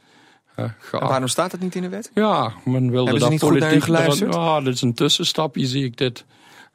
waarom 0.90 1.28
staat 1.28 1.50
dat 1.50 1.60
niet 1.60 1.74
in 1.74 1.82
de 1.82 1.88
wet? 1.88 2.10
Ja, 2.14 2.52
men 2.64 2.90
wilde 2.90 3.10
Hebben 3.10 3.12
ze 3.12 3.18
dat 3.18 3.30
niet 3.30 3.40
goed 3.40 3.50
naar 3.50 3.60
politiek... 3.60 3.84
geluisterd? 3.84 4.34
Ja, 4.34 4.60
dit 4.60 4.74
is 4.74 4.82
een 4.82 4.94
tussenstapje, 4.94 5.66
zie 5.66 5.84
ik 5.84 5.96
dit. 5.96 6.24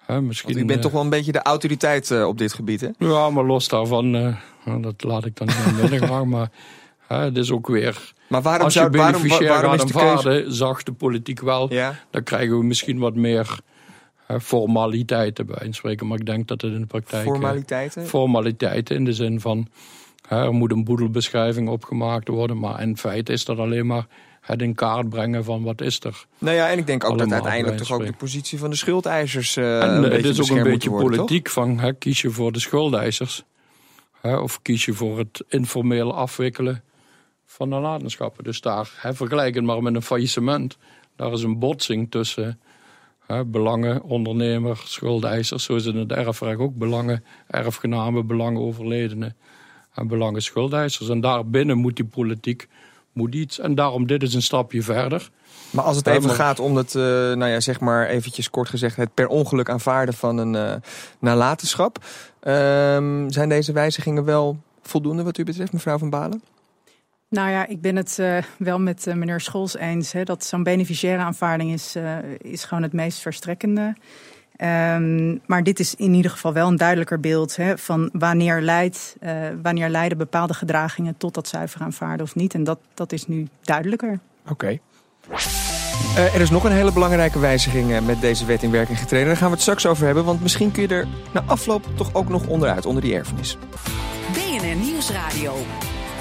Hè, 0.05 0.21
misschien, 0.21 0.53
Want 0.53 0.63
u 0.63 0.67
bent 0.67 0.77
eh, 0.77 0.83
toch 0.83 0.91
wel 0.91 1.01
een 1.01 1.09
beetje 1.09 1.31
de 1.31 1.41
autoriteit 1.41 2.11
eh, 2.11 2.27
op 2.27 2.37
dit 2.37 2.53
gebied, 2.53 2.81
hè? 2.81 2.89
Ja, 2.97 3.29
maar 3.29 3.43
los 3.43 3.67
daarvan, 3.67 4.15
eh, 4.15 4.35
nou, 4.65 4.81
dat 4.81 5.03
laat 5.03 5.25
ik 5.25 5.37
dan 5.37 5.47
niet 5.47 6.11
aan. 6.11 6.29
Maar 6.29 6.49
het 7.21 7.37
is 7.37 7.51
ook 7.51 7.67
weer... 7.67 8.13
Maar 8.27 8.41
waarom, 8.41 8.63
Als 8.63 8.73
je 8.73 8.79
zou, 8.79 8.91
waarom, 8.91 9.21
beneficiair 9.21 9.51
waarom 9.51 9.71
gaat 9.71 9.87
de 9.87 9.93
keuze... 9.93 10.07
aanvaarden, 10.15 10.53
zag 10.53 10.83
de 10.83 10.91
politiek 10.91 11.39
wel... 11.39 11.73
Ja, 11.73 11.99
dan 12.09 12.23
krijgen 12.23 12.57
we 12.57 12.63
misschien 12.63 12.99
wat 12.99 13.15
meer 13.15 13.59
formaliteiten 14.41 15.45
bij 15.45 15.65
inspreken. 15.65 16.07
Maar 16.07 16.19
ik 16.19 16.25
denk 16.25 16.47
dat 16.47 16.61
het 16.61 16.73
in 16.73 16.79
de 16.79 16.85
praktijk... 16.85 17.25
eh, 17.25 17.31
formaliteiten. 17.31 18.07
formaliteiten 18.07 18.95
in 18.95 19.05
de 19.05 19.13
zin 19.13 19.39
van... 19.39 19.67
er 20.27 20.53
moet 20.53 20.71
een 20.71 20.83
boedelbeschrijving 20.83 21.69
opgemaakt 21.69 22.27
worden. 22.27 22.59
Maar 22.59 22.81
in 22.81 22.97
feite 22.97 23.31
is 23.31 23.45
dat 23.45 23.57
alleen 23.57 23.85
maar 23.85 24.05
het 24.43 24.61
in 24.61 24.75
kaart 24.75 25.09
brengen 25.09 25.43
van 25.43 25.63
wat 25.63 25.81
is 25.81 25.99
er. 25.99 26.25
Nou 26.37 26.55
ja, 26.55 26.69
en 26.69 26.77
ik 26.77 26.87
denk 26.87 27.03
ook 27.03 27.17
dat 27.17 27.31
uiteindelijk 27.31 27.77
toch 27.77 27.91
ook 27.91 28.05
de 28.05 28.13
positie 28.13 28.59
van 28.59 28.69
de 28.69 28.75
schuldeisers 28.75 29.57
eh 29.57 29.83
en 29.83 30.03
eh, 30.03 30.11
het 30.11 30.25
is 30.25 30.41
ook 30.41 30.57
een 30.57 30.63
beetje 30.63 30.89
toch? 30.89 31.01
politiek 31.01 31.49
van 31.49 31.79
hè, 31.79 31.93
kies 31.93 32.21
je 32.21 32.29
voor 32.29 32.51
de 32.51 32.59
schuldeisers. 32.59 33.43
Hè, 34.21 34.35
of 34.35 34.61
kies 34.61 34.85
je 34.85 34.93
voor 34.93 35.17
het 35.17 35.43
informeel 35.47 36.15
afwikkelen 36.15 36.83
van 37.53 37.69
nalatenschappen. 37.69 38.43
Dus 38.43 38.61
daar, 38.61 38.91
hè, 38.97 39.13
vergelijk 39.13 39.55
het 39.55 39.63
maar 39.63 39.83
met 39.83 39.95
een 39.95 40.01
faillissement. 40.01 40.77
Daar 41.15 41.31
is 41.31 41.43
een 41.43 41.59
botsing 41.59 42.11
tussen 42.11 42.59
hè, 43.25 43.45
belangen, 43.45 44.03
ondernemer, 44.03 44.81
schuldeisers. 44.85 45.63
Zo 45.63 45.75
is 45.75 45.85
het 45.85 45.93
in 45.93 45.99
het 45.99 46.11
erfrecht 46.11 46.59
ook 46.59 46.75
belangen, 46.75 47.23
erfgenamen, 47.47 48.27
belangen 48.27 48.61
overledenen 48.61 49.35
en 49.93 50.07
belangen 50.07 50.41
schuldeisers. 50.41 51.09
En 51.09 51.21
daarbinnen 51.21 51.77
moet 51.77 51.95
die 51.95 52.05
politiek 52.05 52.67
moet 53.11 53.35
iets. 53.35 53.59
En 53.59 53.75
daarom 53.75 54.07
dit 54.07 54.23
is 54.23 54.33
een 54.33 54.41
stapje 54.41 54.81
verder. 54.81 55.29
Maar 55.69 55.83
als 55.83 55.97
het 55.97 56.07
even 56.07 56.29
gaat 56.29 56.59
om 56.59 56.75
het, 56.75 56.95
eh, 56.95 57.01
nou 57.03 57.45
ja, 57.45 57.59
zeg 57.59 57.79
maar 57.79 58.07
eventjes 58.07 58.49
kort 58.49 58.69
gezegd, 58.69 58.95
het 58.95 59.13
per 59.13 59.27
ongeluk 59.27 59.69
aanvaarden 59.69 60.13
van 60.13 60.37
een 60.37 60.55
eh, 60.55 60.75
nalatenschap. 61.19 61.97
ehm, 62.39 63.29
zijn 63.29 63.49
deze 63.49 63.71
wijzigingen 63.71 64.23
wel 64.23 64.57
voldoende 64.81 65.23
wat 65.23 65.37
u 65.37 65.43
betreft, 65.43 65.73
mevrouw 65.73 65.97
Van 65.97 66.09
Balen? 66.09 66.41
Nou 67.33 67.49
ja, 67.49 67.67
ik 67.67 67.81
ben 67.81 67.95
het 67.95 68.17
uh, 68.19 68.37
wel 68.57 68.79
met 68.79 69.07
uh, 69.07 69.13
meneer 69.13 69.41
Scholz 69.41 69.75
eens. 69.75 70.11
Hè, 70.11 70.23
dat 70.23 70.45
zo'n 70.45 70.63
beneficiaire 70.63 71.23
aanvaarding 71.23 71.71
is, 71.73 71.95
uh, 71.95 72.17
is 72.37 72.63
gewoon 72.63 72.83
het 72.83 72.93
meest 72.93 73.19
verstrekkende. 73.19 73.95
Um, 74.57 75.41
maar 75.45 75.63
dit 75.63 75.79
is 75.79 75.95
in 75.95 76.13
ieder 76.13 76.31
geval 76.31 76.53
wel 76.53 76.67
een 76.67 76.75
duidelijker 76.75 77.19
beeld 77.19 77.55
hè, 77.55 77.77
van 77.77 78.09
wanneer, 78.11 78.61
leidt, 78.61 79.15
wanneer 79.61 79.89
leiden 79.89 80.17
bepaalde 80.17 80.53
gedragingen 80.53 81.17
tot 81.17 81.33
dat 81.33 81.47
zuiver 81.47 81.81
aanvaarden 81.81 82.25
of 82.25 82.35
niet. 82.35 82.53
En 82.53 82.63
dat, 82.63 82.79
dat 82.93 83.11
is 83.11 83.27
nu 83.27 83.47
duidelijker. 83.61 84.19
Oké. 84.49 84.51
Okay. 84.51 84.81
er 86.33 86.41
is 86.41 86.49
nog 86.49 86.63
een 86.63 86.71
hele 86.71 86.93
belangrijke 86.93 87.39
wijziging 87.39 88.05
met 88.05 88.21
deze 88.21 88.45
wet 88.45 88.63
in 88.63 88.71
werking 88.71 88.99
getreden. 88.99 89.27
Daar 89.27 89.37
gaan 89.37 89.47
we 89.47 89.53
het 89.53 89.61
straks 89.61 89.85
over 89.85 90.05
hebben, 90.05 90.25
want 90.25 90.41
misschien 90.41 90.71
kun 90.71 90.81
je 90.81 90.87
er 90.87 91.07
na 91.33 91.43
afloop 91.45 91.85
toch 91.95 92.13
ook 92.13 92.29
nog 92.29 92.47
onderuit, 92.47 92.85
onder 92.85 93.01
die 93.01 93.15
erfenis. 93.15 93.57
BNR 94.33 94.75
Nieuwsradio. 94.75 95.53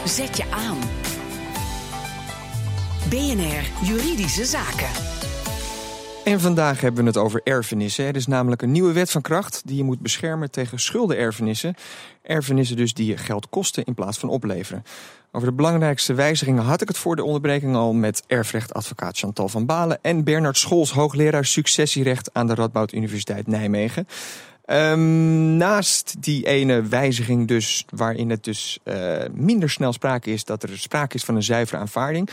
Zet 0.05 0.37
je 0.37 0.45
aan. 0.51 1.02
BNR 3.13 3.87
Juridische 3.89 4.45
Zaken. 4.45 4.89
En 6.25 6.41
vandaag 6.41 6.81
hebben 6.81 7.01
we 7.01 7.09
het 7.09 7.19
over 7.19 7.41
erfenissen. 7.45 8.05
Er 8.05 8.17
is 8.17 8.27
namelijk 8.27 8.63
een 8.63 8.73
nieuwe 8.73 8.93
wet 8.93 9.11
van 9.11 9.23
kracht 9.23 9.63
die 9.65 9.77
je 9.77 9.83
moet 9.83 10.01
beschermen 10.01 10.51
tegen 10.51 10.81
schuldenerfenissen. 10.81 11.75
Erfenissen 12.23 12.77
dus 12.77 12.95
die 12.95 13.07
je 13.07 13.17
geld 13.17 13.49
kosten 13.49 13.85
in 13.85 13.95
plaats 13.95 14.19
van 14.19 14.29
opleveren. 14.29 14.85
Over 15.33 15.49
de 15.49 15.55
belangrijkste 15.55 16.15
wijzigingen 16.15 16.63
had 16.63 16.81
ik 16.81 16.89
het 16.89 16.99
voor 16.99 17.17
de 17.17 17.25
onderbreking 17.25 17.75
al 17.75 17.93
met 17.93 18.23
erfrechtadvocaat 18.27 19.19
Chantal 19.19 19.49
van 19.49 19.67
Balen 19.67 19.99
en 20.03 20.25
Bernard 20.25 20.59
Scholz, 20.59 20.91
hoogleraar 20.91 21.45
successierecht 21.45 22.31
aan 22.33 22.47
de 22.47 22.55
Radboud 22.55 22.93
Universiteit 22.93 23.47
Nijmegen. 23.47 24.09
Um, 24.67 25.57
naast 25.57 26.23
die 26.23 26.47
ene 26.47 26.83
wijziging 26.83 27.49
dus, 27.49 27.85
waarin 27.91 28.31
het 28.31 28.45
dus 28.45 28.79
uh, 28.85 29.17
minder 29.33 29.71
snel 29.71 29.93
sprake 29.93 30.31
is 30.31 30.45
dat 30.45 30.63
er 30.63 30.79
sprake 30.79 31.15
is 31.15 31.25
van 31.25 31.37
een 31.37 31.43
zuivere 31.43 31.81
aanvaarding, 31.81 32.31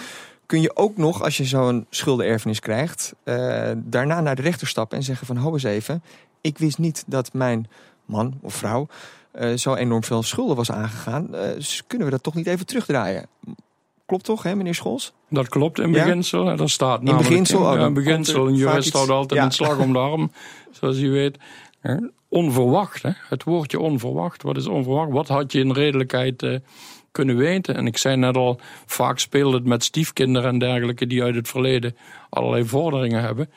kun 0.49 0.61
je 0.61 0.75
ook 0.75 0.97
nog, 0.97 1.23
als 1.23 1.37
je 1.37 1.45
zo'n 1.45 1.85
schuldenerfenis 1.89 2.59
krijgt, 2.59 3.13
uh, 3.23 3.71
daarna 3.75 4.21
naar 4.21 4.35
de 4.35 4.41
rechter 4.41 4.67
stappen 4.67 4.97
en 4.97 5.03
zeggen 5.03 5.27
van 5.27 5.35
hou 5.35 5.53
eens 5.53 5.63
even, 5.63 6.03
ik 6.41 6.57
wist 6.57 6.77
niet 6.77 7.03
dat 7.07 7.33
mijn 7.33 7.67
man 8.05 8.39
of 8.41 8.53
vrouw 8.53 8.87
uh, 9.39 9.57
zo 9.57 9.75
enorm 9.75 10.03
veel 10.03 10.23
schulden 10.23 10.55
was 10.55 10.71
aangegaan. 10.71 11.27
dus 11.31 11.83
kunnen 11.87 12.07
we 12.07 12.13
dat 12.13 12.23
toch 12.23 12.33
niet 12.33 12.47
even 12.47 12.65
terugdraaien? 12.65 13.27
Klopt 14.05 14.23
toch, 14.23 14.43
hè, 14.43 14.55
meneer 14.55 14.75
Scholz? 14.75 15.11
Dat 15.29 15.49
klopt 15.49 15.79
in 15.79 15.91
beginsel. 15.91 16.45
Ja? 16.45 16.55
Dat 16.55 16.69
staat 16.69 17.01
in 17.03 17.17
beginsel. 17.17 17.73
In, 17.73 17.79
in 17.79 17.93
beginsel. 17.93 18.47
Een 18.47 18.55
jurist 18.55 18.93
houdt 18.93 19.09
altijd 19.09 19.39
ja. 19.39 19.45
een 19.45 19.51
slag 19.51 19.77
om 19.77 19.93
de 19.93 19.99
arm, 19.99 20.31
zoals 20.71 20.97
u 20.97 21.11
weet 21.11 21.37
onverwacht. 22.29 23.01
Hè? 23.01 23.11
Het 23.15 23.43
woordje 23.43 23.79
onverwacht. 23.79 24.43
Wat 24.43 24.57
is 24.57 24.67
onverwacht? 24.67 25.11
Wat 25.11 25.27
had 25.27 25.51
je 25.51 25.59
in 25.59 25.71
redelijkheid 25.71 26.61
kunnen 27.19 27.38
weten? 27.38 27.75
En 27.75 27.88
ik 27.88 27.97
zei 27.97 28.15
net 28.15 28.35
al, 28.35 28.59
vaak 28.85 29.19
speelt 29.19 29.53
het 29.53 29.65
met 29.65 29.83
stiefkinderen 29.83 30.49
en 30.49 30.59
dergelijke 30.59 31.07
die 31.07 31.23
uit 31.23 31.35
het 31.35 31.47
verleden 31.47 31.95
allerlei 32.29 32.65
vorderingen 32.65 33.21
hebben. 33.21 33.49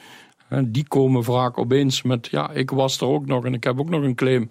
En 0.49 0.73
die 0.73 0.89
komen 0.89 1.25
vaak 1.25 1.59
opeens 1.59 2.03
met, 2.03 2.29
ja, 2.31 2.51
ik 2.51 2.71
was 2.71 3.01
er 3.01 3.07
ook 3.07 3.27
nog 3.27 3.45
en 3.45 3.55
ik 3.55 3.65
heb 3.65 3.81
ook 3.81 3.89
nog 3.89 4.03
een 4.03 4.15
claim 4.15 4.51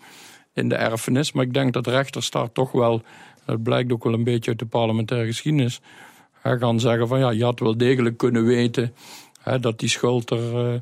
in 0.53 0.69
de 0.69 0.75
erfenis. 0.75 1.31
Maar 1.31 1.45
ik 1.45 1.53
denk 1.53 1.73
dat 1.73 1.87
rechters 1.87 2.29
daar 2.29 2.51
toch 2.51 2.71
wel, 2.71 3.01
dat 3.45 3.63
blijkt 3.63 3.91
ook 3.91 4.03
wel 4.03 4.13
een 4.13 4.23
beetje 4.23 4.49
uit 4.49 4.59
de 4.59 4.65
parlementaire 4.65 5.27
geschiedenis, 5.27 5.81
gaan 6.43 6.79
zeggen 6.79 7.07
van 7.07 7.19
ja, 7.19 7.29
je 7.29 7.43
had 7.43 7.59
wel 7.59 7.77
degelijk 7.77 8.17
kunnen 8.17 8.45
weten 8.45 8.93
hè, 9.41 9.59
dat 9.59 9.79
die 9.79 9.89
schuld 9.89 10.29
er... 10.29 10.73
Uh, 10.73 10.79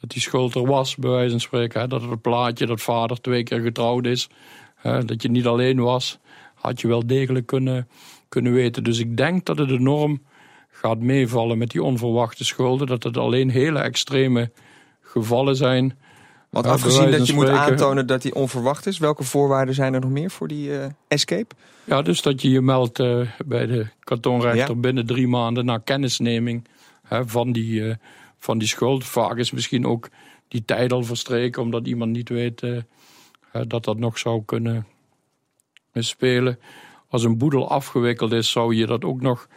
dat 0.00 0.10
die 0.10 0.22
schuld 0.22 0.54
er 0.54 0.66
was, 0.66 0.96
bij 0.96 1.10
wijze 1.10 1.30
van 1.30 1.40
spreken. 1.40 1.80
Hè? 1.80 1.86
Dat 1.86 2.02
het 2.02 2.20
plaatje 2.20 2.66
dat 2.66 2.80
vader 2.80 3.20
twee 3.20 3.42
keer 3.42 3.60
getrouwd 3.60 4.06
is, 4.06 4.28
hè? 4.74 5.04
dat 5.04 5.22
je 5.22 5.30
niet 5.30 5.46
alleen 5.46 5.80
was, 5.80 6.18
had 6.60 6.80
je 6.80 6.88
wel 6.88 7.06
degelijk 7.06 7.46
kunnen, 7.46 7.88
kunnen 8.28 8.52
weten. 8.52 8.84
Dus 8.84 8.98
ik 8.98 9.16
denk 9.16 9.44
dat 9.44 9.58
het 9.58 9.70
enorm 9.70 10.22
gaat 10.70 10.98
meevallen 10.98 11.58
met 11.58 11.70
die 11.70 11.82
onverwachte 11.82 12.44
schulden. 12.44 12.86
Dat 12.86 13.02
het 13.02 13.16
alleen 13.16 13.50
hele 13.50 13.78
extreme 13.78 14.50
gevallen 15.02 15.56
zijn. 15.56 15.98
Want 16.50 16.66
afgezien 16.66 17.10
dat 17.10 17.26
je 17.26 17.32
moet 17.32 17.48
aantonen 17.48 18.06
dat 18.06 18.22
die 18.22 18.34
onverwacht 18.34 18.86
is, 18.86 18.98
welke 18.98 19.24
voorwaarden 19.24 19.74
zijn 19.74 19.94
er 19.94 20.00
nog 20.00 20.10
meer 20.10 20.30
voor 20.30 20.48
die 20.48 20.68
uh, 20.68 20.84
escape? 21.08 21.54
Ja, 21.84 22.02
dus 22.02 22.22
dat 22.22 22.42
je 22.42 22.50
je 22.50 22.60
meldt 22.60 22.98
uh, 22.98 23.28
bij 23.46 23.66
de 23.66 23.86
kantonrechter 24.00 24.74
ja. 24.74 24.80
binnen 24.80 25.06
drie 25.06 25.28
maanden 25.28 25.64
na 25.64 25.78
kennisneming 25.78 26.66
hè, 27.02 27.28
van 27.28 27.52
die. 27.52 27.80
Uh, 27.80 27.94
van 28.42 28.58
die 28.58 28.68
schuld. 28.68 29.04
Vaak 29.04 29.36
is 29.36 29.50
misschien 29.50 29.86
ook 29.86 30.08
die 30.48 30.64
tijd 30.64 30.92
al 30.92 31.02
verstreken, 31.02 31.62
omdat 31.62 31.86
iemand 31.86 32.12
niet 32.12 32.28
weet 32.28 32.62
dat 33.66 33.84
dat 33.84 33.98
nog 33.98 34.18
zou 34.18 34.42
kunnen 34.44 34.86
spelen. 35.94 36.58
Als 37.08 37.24
een 37.24 37.38
boedel 37.38 37.68
afgewikkeld 37.68 38.32
is, 38.32 38.50
zou 38.50 38.74
je 38.74 38.86
dat 38.86 39.04
ook 39.04 39.20
nog 39.20 39.48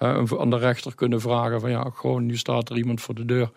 uh, 0.00 0.22
aan 0.38 0.50
de 0.50 0.58
rechter 0.58 0.94
kunnen 0.94 1.20
vragen: 1.20 1.60
van 1.60 1.70
ja, 1.70 1.90
gewoon 1.94 2.26
nu 2.26 2.36
staat 2.36 2.70
er 2.70 2.76
iemand 2.76 3.00
voor 3.00 3.14
de 3.14 3.24
deur. 3.24 3.50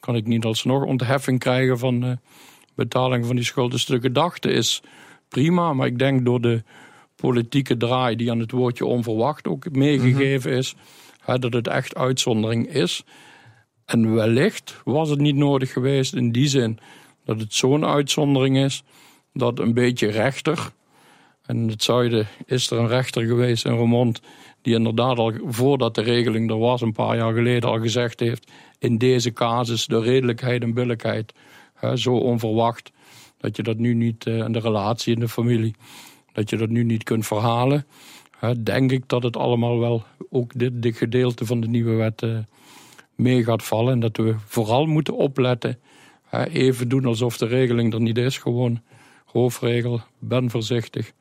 Kan 0.00 0.16
ik 0.16 0.26
niet 0.26 0.44
alsnog 0.44 0.84
ontheffing 0.84 1.38
krijgen 1.38 1.78
van 1.78 2.04
uh, 2.04 2.12
betaling 2.74 3.26
van 3.26 3.36
die 3.36 3.44
schuld? 3.44 3.70
Dus 3.70 3.86
de 3.86 4.00
gedachte 4.00 4.50
is 4.50 4.82
prima, 5.28 5.72
maar 5.72 5.86
ik 5.86 5.98
denk 5.98 6.24
door 6.24 6.40
de 6.40 6.62
politieke 7.16 7.76
draai 7.76 8.16
die 8.16 8.30
aan 8.30 8.38
het 8.38 8.50
woordje 8.50 8.86
onverwacht 8.86 9.48
ook 9.48 9.70
meegegeven 9.70 10.52
is, 10.52 10.74
dat 11.24 11.52
het 11.52 11.66
echt 11.66 11.96
uitzondering 11.96 12.68
is. 12.68 13.04
En 13.84 14.14
wellicht 14.14 14.80
was 14.84 15.10
het 15.10 15.20
niet 15.20 15.36
nodig 15.36 15.72
geweest 15.72 16.14
in 16.14 16.32
die 16.32 16.48
zin 16.48 16.78
dat 17.24 17.40
het 17.40 17.54
zo'n 17.54 17.84
uitzondering 17.84 18.56
is 18.56 18.82
dat 19.32 19.58
een 19.58 19.74
beetje 19.74 20.10
rechter. 20.10 20.70
En 21.48 21.56
in 21.56 21.68
het 21.68 21.82
zuiden 21.82 22.26
is 22.46 22.70
er 22.70 22.78
een 22.78 22.88
rechter 22.88 23.26
geweest 23.26 23.64
in 23.64 23.76
Remond 23.76 24.20
die 24.62 24.74
inderdaad 24.74 25.18
al 25.18 25.32
voordat 25.44 25.94
de 25.94 26.02
regeling 26.02 26.50
er 26.50 26.58
was, 26.58 26.80
een 26.80 26.92
paar 26.92 27.16
jaar 27.16 27.32
geleden 27.32 27.68
al 27.68 27.80
gezegd 27.80 28.20
heeft: 28.20 28.52
in 28.78 28.98
deze 28.98 29.32
casus 29.32 29.86
de 29.86 30.00
redelijkheid 30.00 30.62
en 30.62 30.74
billijkheid 30.74 31.32
zo 31.94 32.14
onverwacht 32.14 32.92
dat 33.38 33.56
je 33.56 33.62
dat 33.62 33.76
nu 33.76 33.94
niet 33.94 34.26
in 34.26 34.42
eh, 34.42 34.52
de 34.52 34.58
relatie 34.58 35.14
in 35.14 35.20
de 35.20 35.28
familie, 35.28 35.74
dat 36.32 36.50
je 36.50 36.56
dat 36.56 36.68
nu 36.68 36.82
niet 36.84 37.02
kunt 37.02 37.26
verhalen. 37.26 37.86
Denk 38.62 38.92
ik 38.92 39.08
dat 39.08 39.22
het 39.22 39.36
allemaal 39.36 39.78
wel 39.78 40.04
ook 40.30 40.52
dit, 40.54 40.82
dit 40.82 40.96
gedeelte 40.96 41.46
van 41.46 41.60
de 41.60 41.68
nieuwe 41.68 41.94
wet 41.94 42.22
uh, 42.22 42.38
mee 43.14 43.44
gaat 43.44 43.62
vallen. 43.62 43.92
En 43.92 44.00
dat 44.00 44.16
we 44.16 44.34
vooral 44.46 44.86
moeten 44.86 45.16
opletten. 45.16 45.78
Even 46.52 46.88
doen 46.88 47.04
alsof 47.04 47.36
de 47.36 47.46
regeling 47.46 47.92
er 47.92 48.00
niet 48.00 48.18
is. 48.18 48.38
Gewoon 48.38 48.80
hoofdregel, 49.24 50.00
ben 50.18 50.50
voorzichtig, 50.50 51.12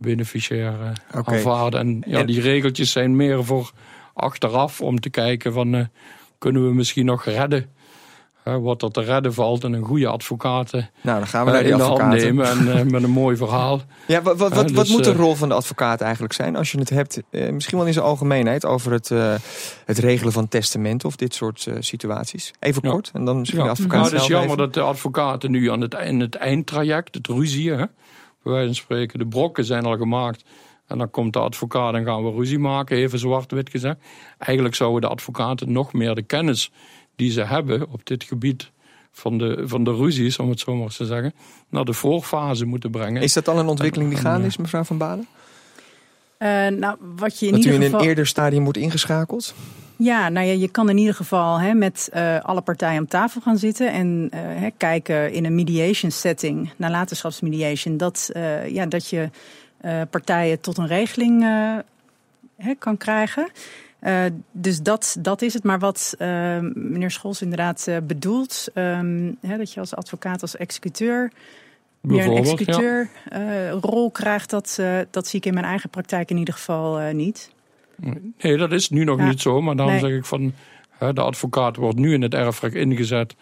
beneficiair 0.00 0.74
okay. 1.14 1.36
aanvaarden. 1.36 1.80
En 1.80 2.02
ja, 2.06 2.24
die 2.24 2.40
regeltjes 2.40 2.90
zijn 2.90 3.16
meer 3.16 3.44
voor 3.44 3.72
achteraf 4.14 4.80
om 4.80 5.00
te 5.00 5.10
kijken 5.10 5.52
van... 5.52 5.74
Uh, 5.74 5.84
kunnen 6.40 6.66
we 6.66 6.74
misschien 6.74 7.04
nog 7.04 7.24
redden 7.24 7.66
wat 8.42 8.82
er 8.82 8.90
te 8.90 9.00
redden 9.00 9.34
valt 9.34 9.64
en 9.64 9.72
een 9.72 9.84
goede 9.84 10.06
advocaat 10.06 10.72
nou, 10.72 10.88
dan 11.02 11.26
gaan 11.26 11.44
we 11.44 11.50
naar 11.50 11.62
die 11.62 11.72
in 11.72 11.78
de 11.78 11.82
hand 11.82 12.06
nemen 12.06 12.46
en 12.46 12.66
uh, 12.66 12.82
met 12.82 13.02
een 13.02 13.10
mooi 13.10 13.36
verhaal. 13.36 13.80
Ja, 14.06 14.22
wat, 14.22 14.38
wat, 14.38 14.54
wat, 14.54 14.68
dus, 14.68 14.76
wat 14.76 14.88
moet 14.88 15.04
de 15.04 15.12
rol 15.12 15.34
van 15.34 15.48
de 15.48 15.54
advocaat 15.54 16.00
eigenlijk 16.00 16.32
zijn 16.32 16.56
als 16.56 16.72
je 16.72 16.78
het 16.78 16.90
hebt, 16.90 17.20
uh, 17.30 17.50
misschien 17.50 17.78
wel 17.78 17.86
in 17.86 17.92
zijn 17.92 18.04
algemeenheid, 18.04 18.66
over 18.66 18.92
het, 18.92 19.10
uh, 19.10 19.34
het 19.84 19.98
regelen 19.98 20.32
van 20.32 20.48
testamenten 20.48 21.08
of 21.08 21.16
dit 21.16 21.34
soort 21.34 21.66
situaties? 21.78 22.50
Even 22.60 22.82
kort 22.82 23.10
ja. 23.12 23.18
en 23.18 23.24
dan 23.24 23.38
misschien 23.38 23.58
ja. 23.58 23.64
de 23.64 23.70
advocaat. 23.70 24.00
Nou, 24.00 24.12
het 24.12 24.20
is 24.20 24.26
jammer 24.26 24.56
dat 24.56 24.74
de 24.74 24.80
advocaten 24.80 25.50
nu 25.50 25.70
aan 25.70 25.80
het, 25.80 25.94
in 25.94 26.20
het 26.20 26.34
eindtraject, 26.34 27.14
het 27.14 27.26
ruzie, 27.26 27.72
hè, 27.72 27.84
bij 28.42 28.52
wijze 28.52 28.66
van 28.66 28.74
spreken, 28.74 29.18
de 29.18 29.26
brokken 29.26 29.64
zijn 29.64 29.84
al 29.84 29.96
gemaakt. 29.96 30.44
En 30.86 30.98
dan 30.98 31.10
komt 31.10 31.32
de 31.32 31.38
advocaat 31.38 31.94
en 31.94 32.04
gaan 32.04 32.24
we 32.24 32.30
ruzie 32.30 32.58
maken, 32.58 32.96
even 32.96 33.18
zwart-wit 33.18 33.70
gezegd. 33.70 33.96
Eigenlijk 34.38 34.74
zouden 34.74 35.00
de 35.00 35.08
advocaten 35.08 35.72
nog 35.72 35.92
meer 35.92 36.14
de 36.14 36.22
kennis 36.22 36.70
die 37.16 37.30
ze 37.30 37.42
hebben 37.42 37.90
op 37.90 38.06
dit 38.06 38.24
gebied 38.24 38.70
van 39.12 39.38
de, 39.38 39.62
van 39.64 39.84
de 39.84 39.94
ruzies, 39.94 40.38
om 40.38 40.48
het 40.48 40.60
zo 40.60 40.74
maar 40.74 40.88
te 40.88 41.04
zeggen, 41.04 41.34
naar 41.68 41.84
de 41.84 41.92
voorfase 41.92 42.64
moeten 42.64 42.90
brengen. 42.90 43.22
Is 43.22 43.32
dat 43.32 43.48
al 43.48 43.58
een 43.58 43.66
ontwikkeling 43.66 44.10
die 44.10 44.18
gaande 44.18 44.46
is, 44.46 44.56
mevrouw 44.56 44.84
Van 44.84 44.98
Balen? 44.98 45.26
Uh, 46.38 46.48
nou, 46.66 46.96
wat 47.16 47.38
je 47.38 47.46
in 47.46 47.52
dat 47.52 47.60
ieder 47.60 47.72
u 47.72 47.76
in 47.76 47.82
geval... 47.82 48.00
een 48.00 48.06
eerder 48.06 48.26
stadium 48.26 48.62
wordt 48.62 48.78
ingeschakeld? 48.78 49.54
Ja, 50.02 50.28
nou 50.28 50.46
ja, 50.46 50.52
je 50.52 50.68
kan 50.68 50.88
in 50.88 50.98
ieder 50.98 51.14
geval 51.14 51.60
hè, 51.60 51.74
met 51.74 52.10
uh, 52.14 52.40
alle 52.40 52.60
partijen 52.60 53.00
om 53.00 53.08
tafel 53.08 53.40
gaan 53.40 53.58
zitten 53.58 53.92
en 53.92 54.30
uh, 54.34 54.40
hè, 54.40 54.68
kijken 54.76 55.32
in 55.32 55.44
een 55.44 55.54
mediation 55.54 56.10
setting, 56.10 56.72
nalatenschapsmediation, 56.76 57.96
dat, 57.96 58.30
ja, 58.66 58.86
dat 58.86 59.08
je 59.08 59.30
partijen 60.10 60.60
tot 60.60 60.78
een 60.78 60.86
regeling 60.86 61.42
hè, 62.56 62.74
kan 62.78 62.96
krijgen. 62.96 63.48
Dus 64.52 64.82
dat, 64.82 65.16
dat 65.18 65.42
is 65.42 65.54
het. 65.54 65.64
Maar 65.64 65.78
wat 65.78 66.14
meneer 66.74 67.10
Scholz 67.10 67.40
inderdaad 67.40 67.88
bedoelt, 68.02 68.68
um, 68.74 69.36
hè, 69.40 69.56
dat 69.56 69.72
je 69.72 69.80
als 69.80 69.94
advocaat, 69.94 70.42
als 70.42 70.56
executeur, 70.56 71.32
meer 72.00 72.26
een 72.26 72.36
executeurrol 72.36 74.04
ja. 74.04 74.10
krijgt, 74.12 74.50
dat, 74.50 74.80
dat 75.10 75.26
zie 75.26 75.38
ik 75.38 75.46
in 75.46 75.54
mijn 75.54 75.66
eigen 75.66 75.90
praktijk 75.90 76.30
in 76.30 76.36
ieder 76.36 76.54
geval 76.54 77.12
niet. 77.12 77.50
Nee, 78.38 78.56
dat 78.56 78.72
is 78.72 78.90
nu 78.90 79.04
nog 79.04 79.18
ja. 79.18 79.28
niet 79.28 79.40
zo. 79.40 79.60
Maar 79.60 79.76
daarom 79.76 79.94
nee. 79.94 80.04
zeg 80.04 80.18
ik 80.18 80.24
van, 80.24 80.52
de 80.98 81.20
advocaat 81.20 81.76
wordt 81.76 81.98
nu 81.98 82.12
in 82.14 82.22
het 82.22 82.34
erfrecht 82.34 82.74
ingezet 82.74 83.34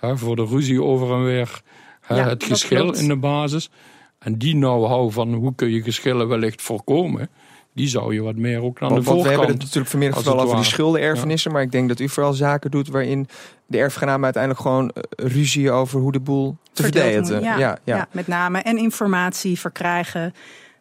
voor 0.00 0.36
de 0.36 0.46
ruzie 0.46 0.82
over 0.82 1.12
en 1.12 1.24
weer, 1.24 1.62
ja, 2.08 2.28
het 2.28 2.44
geschil 2.44 2.94
in 2.94 3.08
de 3.08 3.16
basis. 3.16 3.70
En 4.18 4.38
die 4.38 4.54
know-how 4.54 5.10
van 5.10 5.34
hoe 5.34 5.54
kun 5.54 5.70
je 5.70 5.82
geschillen 5.82 6.28
wellicht 6.28 6.62
voorkomen 6.62 7.30
die 7.72 7.88
zou 7.88 8.14
je 8.14 8.20
wat 8.22 8.36
meer 8.36 8.62
ook 8.62 8.80
aan 8.80 8.88
Want, 8.88 9.04
de 9.04 9.10
want 9.10 9.22
we 9.22 9.28
voorkant... 9.28 9.28
hebben 9.28 9.48
het 9.48 9.58
natuurlijk 9.58 9.90
vanmiddag 9.90 10.16
als 10.16 10.26
vooral 10.26 10.44
over 10.44 10.56
die 10.56 10.64
schuldenerfenissen. 10.64 11.52
Maar 11.52 11.62
ik 11.62 11.72
denk 11.72 11.88
dat 11.88 12.00
u 12.00 12.08
vooral 12.08 12.32
zaken 12.32 12.70
doet 12.70 12.88
waarin 12.88 13.28
de 13.66 13.78
erfgenamen 13.78 14.24
uiteindelijk 14.24 14.62
gewoon 14.62 14.90
eh, 14.90 15.02
ruzie 15.16 15.70
over 15.70 16.00
hoe 16.00 16.12
de 16.12 16.20
boel 16.20 16.56
te 16.72 16.82
verdelen. 16.82 17.42
Ja, 17.42 17.58
ja, 17.58 17.78
ja, 17.84 18.08
met 18.12 18.26
name. 18.26 18.58
En 18.58 18.78
informatie 18.78 19.58
verkrijgen. 19.58 20.34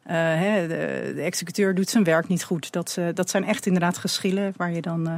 Eh, 0.10 0.16
hè, 0.16 0.68
de, 0.68 1.12
de 1.16 1.22
executeur 1.22 1.76
doet 1.76 1.90
zijn 1.90 2.04
werk 2.04 2.28
niet 2.28 2.44
goed. 2.44 2.72
Dat, 2.72 2.96
eh, 3.00 3.06
dat 3.14 3.30
zijn 3.30 3.46
echt 3.46 3.66
inderdaad 3.66 3.98
geschillen 3.98 4.54
waar 4.58 4.72
je 4.72 4.82
dan, 4.82 5.08
eh, 5.08 5.14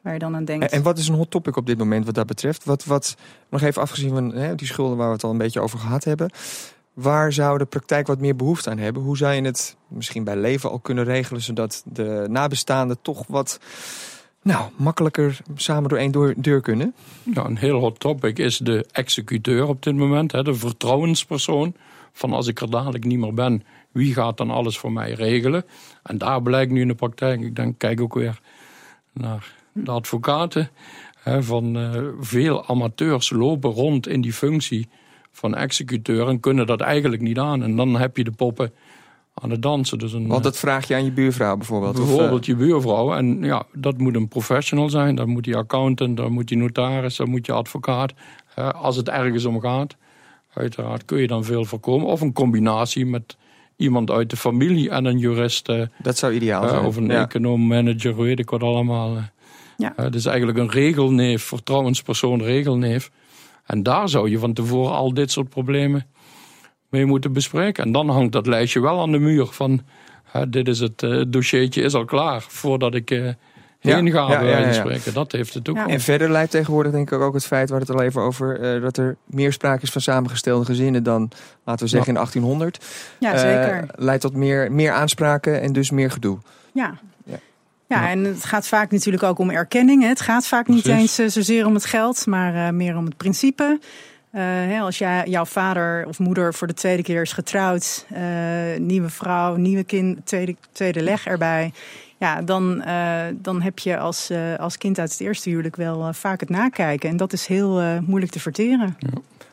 waar 0.00 0.12
je 0.12 0.18
dan 0.18 0.34
aan 0.34 0.44
denkt. 0.44 0.64
En, 0.64 0.70
en 0.70 0.82
wat 0.82 0.98
is 0.98 1.08
een 1.08 1.14
hot 1.14 1.30
topic 1.30 1.56
op 1.56 1.66
dit 1.66 1.78
moment 1.78 2.04
wat 2.04 2.14
dat 2.14 2.26
betreft? 2.26 2.64
Wat, 2.64 2.84
wat 2.84 3.16
nog 3.50 3.62
even 3.62 3.82
afgezien 3.82 4.10
van 4.10 4.32
hè, 4.34 4.54
die 4.54 4.66
schulden 4.66 4.96
waar 4.96 5.06
we 5.06 5.12
het 5.12 5.24
al 5.24 5.30
een 5.30 5.38
beetje 5.38 5.60
over 5.60 5.78
gehad 5.78 6.04
hebben. 6.04 6.30
Waar 6.92 7.32
zou 7.32 7.58
de 7.58 7.64
praktijk 7.64 8.06
wat 8.06 8.20
meer 8.20 8.36
behoefte 8.36 8.70
aan 8.70 8.78
hebben? 8.78 9.02
Hoe 9.02 9.16
zou 9.16 9.34
je 9.34 9.42
het 9.42 9.76
misschien 9.88 10.24
bij 10.24 10.36
leven 10.36 10.70
al 10.70 10.78
kunnen 10.78 11.04
regelen, 11.04 11.42
zodat 11.42 11.82
de 11.84 12.26
nabestaanden 12.28 12.98
toch 13.02 13.24
wat 13.26 13.60
nou, 14.42 14.70
makkelijker 14.76 15.40
samen 15.54 15.88
door 15.88 15.98
één 15.98 16.12
deur, 16.12 16.34
deur 16.36 16.60
kunnen? 16.60 16.94
Ja, 17.22 17.44
een 17.44 17.58
heel 17.58 17.78
hot 17.78 18.00
topic 18.00 18.38
is 18.38 18.58
de 18.58 18.86
executeur 18.92 19.66
op 19.66 19.82
dit 19.82 19.94
moment. 19.94 20.32
Hè, 20.32 20.42
de 20.42 20.54
vertrouwenspersoon. 20.54 21.74
Van 22.12 22.32
als 22.32 22.46
ik 22.46 22.60
er 22.60 22.70
dadelijk 22.70 23.04
niet 23.04 23.18
meer 23.18 23.34
ben, 23.34 23.62
wie 23.92 24.14
gaat 24.14 24.36
dan 24.36 24.50
alles 24.50 24.78
voor 24.78 24.92
mij 24.92 25.12
regelen? 25.12 25.64
En 26.02 26.18
daar 26.18 26.42
blijkt 26.42 26.72
nu 26.72 26.80
in 26.80 26.88
de 26.88 26.94
praktijk, 26.94 27.40
ik 27.40 27.56
denk, 27.56 27.78
kijk 27.78 28.00
ook 28.00 28.14
weer 28.14 28.40
naar 29.12 29.54
de 29.72 29.90
advocaten. 29.90 30.70
Hè, 31.22 31.42
van 31.42 31.76
eh, 31.76 32.02
veel 32.20 32.66
amateurs 32.66 33.30
lopen 33.30 33.70
rond 33.70 34.08
in 34.08 34.20
die 34.20 34.32
functie 34.32 34.88
van 35.30 35.54
executeur 35.54 36.28
en 36.28 36.40
kunnen 36.40 36.66
dat 36.66 36.80
eigenlijk 36.80 37.22
niet 37.22 37.38
aan. 37.38 37.62
En 37.62 37.76
dan 37.76 37.96
heb 37.96 38.16
je 38.16 38.24
de 38.24 38.30
poppen 38.30 38.72
aan 39.34 39.50
het 39.50 39.62
dansen. 39.62 39.98
Dus 39.98 40.12
een, 40.12 40.26
Want 40.26 40.42
dat 40.42 40.56
vraag 40.56 40.88
je 40.88 40.94
aan 40.94 41.04
je 41.04 41.12
buurvrouw 41.12 41.56
bijvoorbeeld. 41.56 41.98
of, 41.98 42.00
eh, 42.00 42.06
Bijvoorbeeld 42.06 42.46
je 42.46 42.56
buurvrouw. 42.56 43.14
En 43.14 43.42
ja, 43.42 43.62
dat 43.72 43.98
moet 43.98 44.14
een 44.14 44.28
professional 44.28 44.90
zijn. 44.90 45.14
Dat 45.14 45.26
moet 45.26 45.44
die 45.44 45.56
accountant, 45.56 46.16
dat 46.16 46.30
moet 46.30 46.48
die 46.48 46.56
notaris, 46.56 47.16
dat 47.16 47.26
moet 47.26 47.46
je 47.46 47.52
advocaat. 47.52 48.12
Eh, 48.54 48.70
als 48.70 48.96
het 48.96 49.08
ergens 49.08 49.44
om 49.44 49.60
gaat, 49.60 49.96
uiteraard 50.54 51.04
kun 51.04 51.18
je 51.18 51.26
dan 51.26 51.44
veel 51.44 51.64
voorkomen. 51.64 52.06
Of 52.06 52.20
een 52.20 52.32
combinatie 52.32 53.06
met 53.06 53.36
iemand 53.82 54.10
uit 54.10 54.30
de 54.30 54.36
familie 54.36 54.90
en 54.90 55.04
een 55.04 55.18
jurist. 55.18 55.68
eh, 55.68 55.82
dat 56.02 56.18
zou 56.18 56.32
ideaal 56.32 56.62
eh, 56.62 56.68
zijn. 56.68 56.84
of 56.84 56.96
een 56.96 57.06
Ja. 57.08 57.22
econoom, 57.24 57.66
manager, 57.66 58.16
weet 58.16 58.38
ik 58.38 58.50
wat 58.50 58.62
allemaal. 58.62 59.16
eh. 59.16 59.22
Ja. 59.76 59.92
Eh, 59.96 60.10
dus 60.10 60.26
eigenlijk 60.26 60.58
een 60.58 60.70
regelneef, 60.70 61.42
vertrouwenspersoon, 61.42 62.42
regelneef. 62.42 63.10
En 63.66 63.82
daar 63.82 64.08
zou 64.08 64.30
je 64.30 64.38
van 64.38 64.52
tevoren 64.52 64.92
al 64.94 65.14
dit 65.14 65.30
soort 65.30 65.48
problemen 65.48 66.06
mee 66.88 67.04
moeten 67.06 67.32
bespreken. 67.32 67.84
En 67.84 67.92
dan 67.92 68.08
hangt 68.08 68.32
dat 68.32 68.46
lijstje 68.46 68.80
wel 68.80 69.00
aan 69.00 69.12
de 69.12 69.18
muur 69.18 69.46
van... 69.46 69.80
hè, 70.24 70.48
dit 70.48 70.68
is 70.68 70.78
het 70.80 71.02
eh, 71.02 71.22
dossiertje 71.28 71.82
is 71.82 71.94
al 71.94 72.04
klaar 72.04 72.42
voordat 72.48 72.94
ik 72.94 73.10
eh 73.10 73.28
Ja, 73.82 73.98
ja. 74.58 74.72
spreken. 74.72 75.14
Dat 75.14 75.32
heeft 75.32 75.54
het 75.54 75.68
ook. 75.68 75.76
En 75.76 76.00
verder 76.00 76.30
leidt 76.30 76.50
tegenwoordig 76.50 76.92
denk 76.92 77.10
ik 77.10 77.20
ook 77.20 77.34
het 77.34 77.46
feit, 77.46 77.70
waar 77.70 77.80
het 77.80 77.90
al 77.90 78.02
even 78.02 78.20
over, 78.22 78.60
eh, 78.74 78.82
dat 78.82 78.96
er 78.96 79.16
meer 79.26 79.52
sprake 79.52 79.82
is 79.82 79.90
van 79.90 80.00
samengestelde 80.00 80.64
gezinnen 80.64 81.02
dan, 81.02 81.30
laten 81.64 81.84
we 81.84 81.90
zeggen, 81.90 82.08
in 82.14 82.18
1800. 82.20 82.84
ja, 83.18 83.32
Eh, 83.32 83.40
zeker. 83.40 83.86
leidt 83.96 84.22
tot 84.22 84.34
meer, 84.34 84.72
meer 84.72 84.92
aanspraken 84.92 85.60
en 85.60 85.72
dus 85.72 85.90
meer 85.90 86.10
gedoe. 86.10 86.38
Ja. 86.72 86.94
Ja. 87.24 87.38
Ja, 87.88 88.08
en 88.10 88.24
het 88.24 88.44
gaat 88.44 88.66
vaak 88.66 88.90
natuurlijk 88.90 89.22
ook 89.22 89.38
om 89.38 89.50
erkenning. 89.50 90.02
hè. 90.02 90.08
Het 90.08 90.20
gaat 90.20 90.46
vaak 90.46 90.68
niet 90.68 90.82
Precies. 90.82 91.00
eens 91.00 91.18
eh, 91.18 91.26
zozeer 91.42 91.66
om 91.66 91.74
het 91.74 91.84
geld, 91.84 92.26
maar 92.26 92.54
eh, 92.66 92.72
meer 92.72 92.96
om 92.96 93.04
het 93.04 93.16
principe. 93.16 93.78
Eh, 94.30 94.40
hè, 94.44 94.78
als 94.80 94.98
jij, 94.98 95.22
jouw 95.26 95.44
vader 95.44 96.06
of 96.06 96.18
moeder 96.18 96.54
voor 96.54 96.66
de 96.66 96.74
tweede 96.74 97.02
keer 97.02 97.22
is 97.22 97.32
getrouwd, 97.32 98.06
eh, 98.08 98.22
nieuwe 98.78 99.08
vrouw, 99.08 99.56
nieuwe 99.56 99.84
kind, 99.84 100.26
tweede, 100.26 100.56
tweede 100.72 101.02
leg 101.02 101.26
erbij. 101.26 101.72
Ja, 102.22 102.42
dan, 102.42 102.82
eh, 102.82 103.24
dan 103.34 103.62
heb 103.62 103.78
je 103.78 103.98
als, 103.98 104.30
eh, 104.30 104.54
als 104.58 104.78
kind 104.78 104.98
uit 104.98 105.10
het 105.10 105.20
eerste 105.20 105.48
huwelijk 105.48 105.76
wel 105.76 106.06
eh, 106.06 106.12
vaak 106.12 106.40
het 106.40 106.48
nakijken. 106.48 107.08
En 107.08 107.16
dat 107.16 107.32
is 107.32 107.46
heel 107.46 107.80
eh, 107.80 107.98
moeilijk 107.98 108.32
te 108.32 108.40
verteren. 108.40 108.96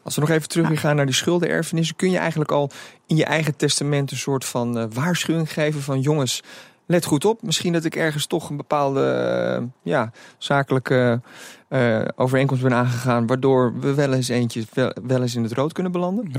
Als 0.03 0.15
we 0.15 0.21
nog 0.21 0.29
even 0.29 0.49
terug 0.49 0.67
weer 0.67 0.77
gaan 0.77 0.95
naar 0.95 1.05
die 1.05 1.15
schuldenerfenissen, 1.15 1.95
kun 1.95 2.11
je 2.11 2.17
eigenlijk 2.17 2.51
al 2.51 2.69
in 3.07 3.15
je 3.15 3.25
eigen 3.25 3.55
testament 3.55 4.11
een 4.11 4.17
soort 4.17 4.45
van 4.45 4.93
waarschuwing 4.93 5.53
geven 5.53 5.81
van 5.81 5.99
jongens, 6.01 6.43
let 6.85 7.05
goed 7.05 7.25
op. 7.25 7.41
Misschien 7.41 7.73
dat 7.73 7.85
ik 7.85 7.95
ergens 7.95 8.25
toch 8.25 8.49
een 8.49 8.57
bepaalde 8.57 9.67
ja, 9.81 10.11
zakelijke 10.37 11.21
eh, 11.67 12.01
overeenkomst 12.15 12.63
ben 12.63 12.73
aangegaan, 12.73 13.27
waardoor 13.27 13.79
we 13.79 13.93
wel 13.93 14.13
eens 14.13 14.27
eentje 14.27 14.63
wel, 14.73 14.95
wel 15.03 15.21
eens 15.21 15.35
in 15.35 15.43
het 15.43 15.53
rood 15.53 15.73
kunnen 15.73 15.91
belanden. 15.91 16.31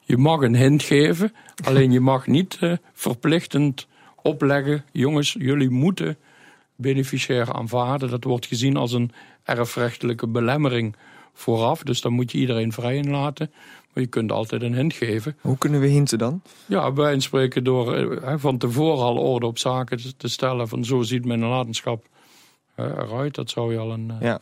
Je 0.00 0.16
mag 0.16 0.40
een 0.40 0.56
hint 0.56 0.82
geven, 0.82 1.32
alleen 1.64 1.92
je 1.92 2.00
mag 2.00 2.26
niet 2.26 2.56
eh, 2.60 2.72
verplichtend 2.92 3.86
opleggen. 4.26 4.84
Jongens, 4.92 5.36
jullie 5.38 5.70
moeten 5.70 6.16
beneficiair 6.76 7.52
aanvaarden. 7.52 8.10
Dat 8.10 8.24
wordt 8.24 8.46
gezien 8.46 8.76
als 8.76 8.92
een 8.92 9.10
erfrechtelijke 9.44 10.26
belemmering 10.26 10.96
vooraf. 11.34 11.82
Dus 11.82 12.00
dan 12.00 12.12
moet 12.12 12.32
je 12.32 12.38
iedereen 12.38 12.72
vrij 12.72 12.96
in 12.96 13.10
laten. 13.10 13.50
Maar 13.92 14.02
je 14.04 14.10
kunt 14.10 14.32
altijd 14.32 14.62
een 14.62 14.74
hint 14.74 14.92
geven. 14.94 15.36
Hoe 15.40 15.58
kunnen 15.58 15.80
we 15.80 15.86
hinten 15.86 16.18
dan? 16.18 16.42
Ja, 16.66 16.90
bij 16.92 17.12
een 17.12 17.22
spreken 17.22 17.64
door 17.64 17.94
eh, 17.94 18.34
van 18.36 18.58
tevoren 18.58 19.04
al 19.04 19.16
orde 19.16 19.46
op 19.46 19.58
zaken 19.58 19.96
te- 19.96 20.16
te 20.16 20.28
stellen. 20.28 20.68
Van 20.68 20.84
zo 20.84 21.02
ziet 21.02 21.24
mijn 21.24 21.40
nalatenschap 21.40 22.04
eh, 22.74 22.84
eruit. 22.84 23.34
Dat 23.34 23.50
zou 23.50 23.72
je 23.72 23.78
al 23.78 23.92
een. 23.92 24.10
eh, 24.10 24.20
Ja. 24.20 24.38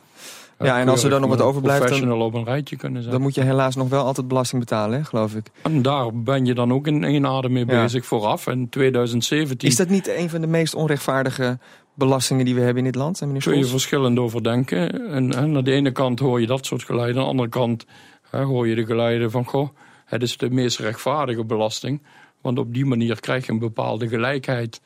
Ja, 0.59 0.79
en 0.79 0.87
als 0.89 1.03
er 1.03 1.09
dan 1.09 1.21
nog 1.21 1.29
wat 1.29 1.41
overblijft, 1.41 1.99
dan- 1.99 2.11
op 2.21 2.33
een 2.33 2.43
rijtje 2.43 2.75
kunnen 2.75 3.01
zetten. 3.01 3.11
Dan 3.19 3.21
moet 3.21 3.35
je 3.35 3.41
helaas 3.41 3.75
nog 3.75 3.89
wel 3.89 4.05
altijd 4.05 4.27
belasting 4.27 4.61
betalen, 4.61 4.97
hè, 4.97 5.03
geloof 5.05 5.35
ik. 5.35 5.45
En 5.61 5.81
daar 5.81 6.13
ben 6.13 6.45
je 6.45 6.53
dan 6.53 6.73
ook 6.73 6.87
in 6.87 7.03
één 7.03 7.25
adem 7.25 7.51
mee 7.51 7.65
Ja. 7.65 7.81
bezig 7.81 8.05
vooraf. 8.05 8.47
In 8.47 8.69
2017 8.69 9.67
Is 9.69 9.75
dat 9.75 9.89
niet 9.89 10.07
een 10.07 10.29
van 10.29 10.41
de 10.41 10.47
meest 10.47 10.75
onrechtvaardige 10.75 11.59
belastingen 11.93 12.45
die 12.45 12.55
we 12.55 12.61
hebben 12.61 12.85
in 12.85 12.91
dit 12.91 13.01
land, 13.01 13.19
kun 13.39 13.57
je 13.57 13.65
verschillend 13.65 14.19
over 14.19 14.43
denken. 14.43 15.09
En, 15.11 15.33
en 15.35 15.55
aan 15.57 15.63
de 15.63 15.71
ene 15.71 15.91
kant 15.91 16.19
hoor 16.19 16.41
je 16.41 16.47
dat 16.47 16.65
soort 16.65 16.83
geluiden. 16.83 17.15
Aan 17.17 17.23
de 17.23 17.29
andere 17.29 17.49
kant 17.49 17.85
hè, 18.29 18.43
hoor 18.43 18.67
je 18.67 18.75
de 18.75 18.85
geluiden 18.85 19.31
van... 19.31 19.45
Goh, 19.45 19.69
het 20.05 20.21
is 20.21 20.37
de 20.37 20.49
meest 20.49 20.79
rechtvaardige 20.79 21.43
belasting. 21.45 22.01
Want 22.41 22.59
op 22.59 22.73
die 22.73 22.85
manier 22.85 23.19
krijg 23.19 23.45
je 23.45 23.51
een 23.51 23.59
bepaalde 23.59 24.07
gelijkheid. 24.07 24.81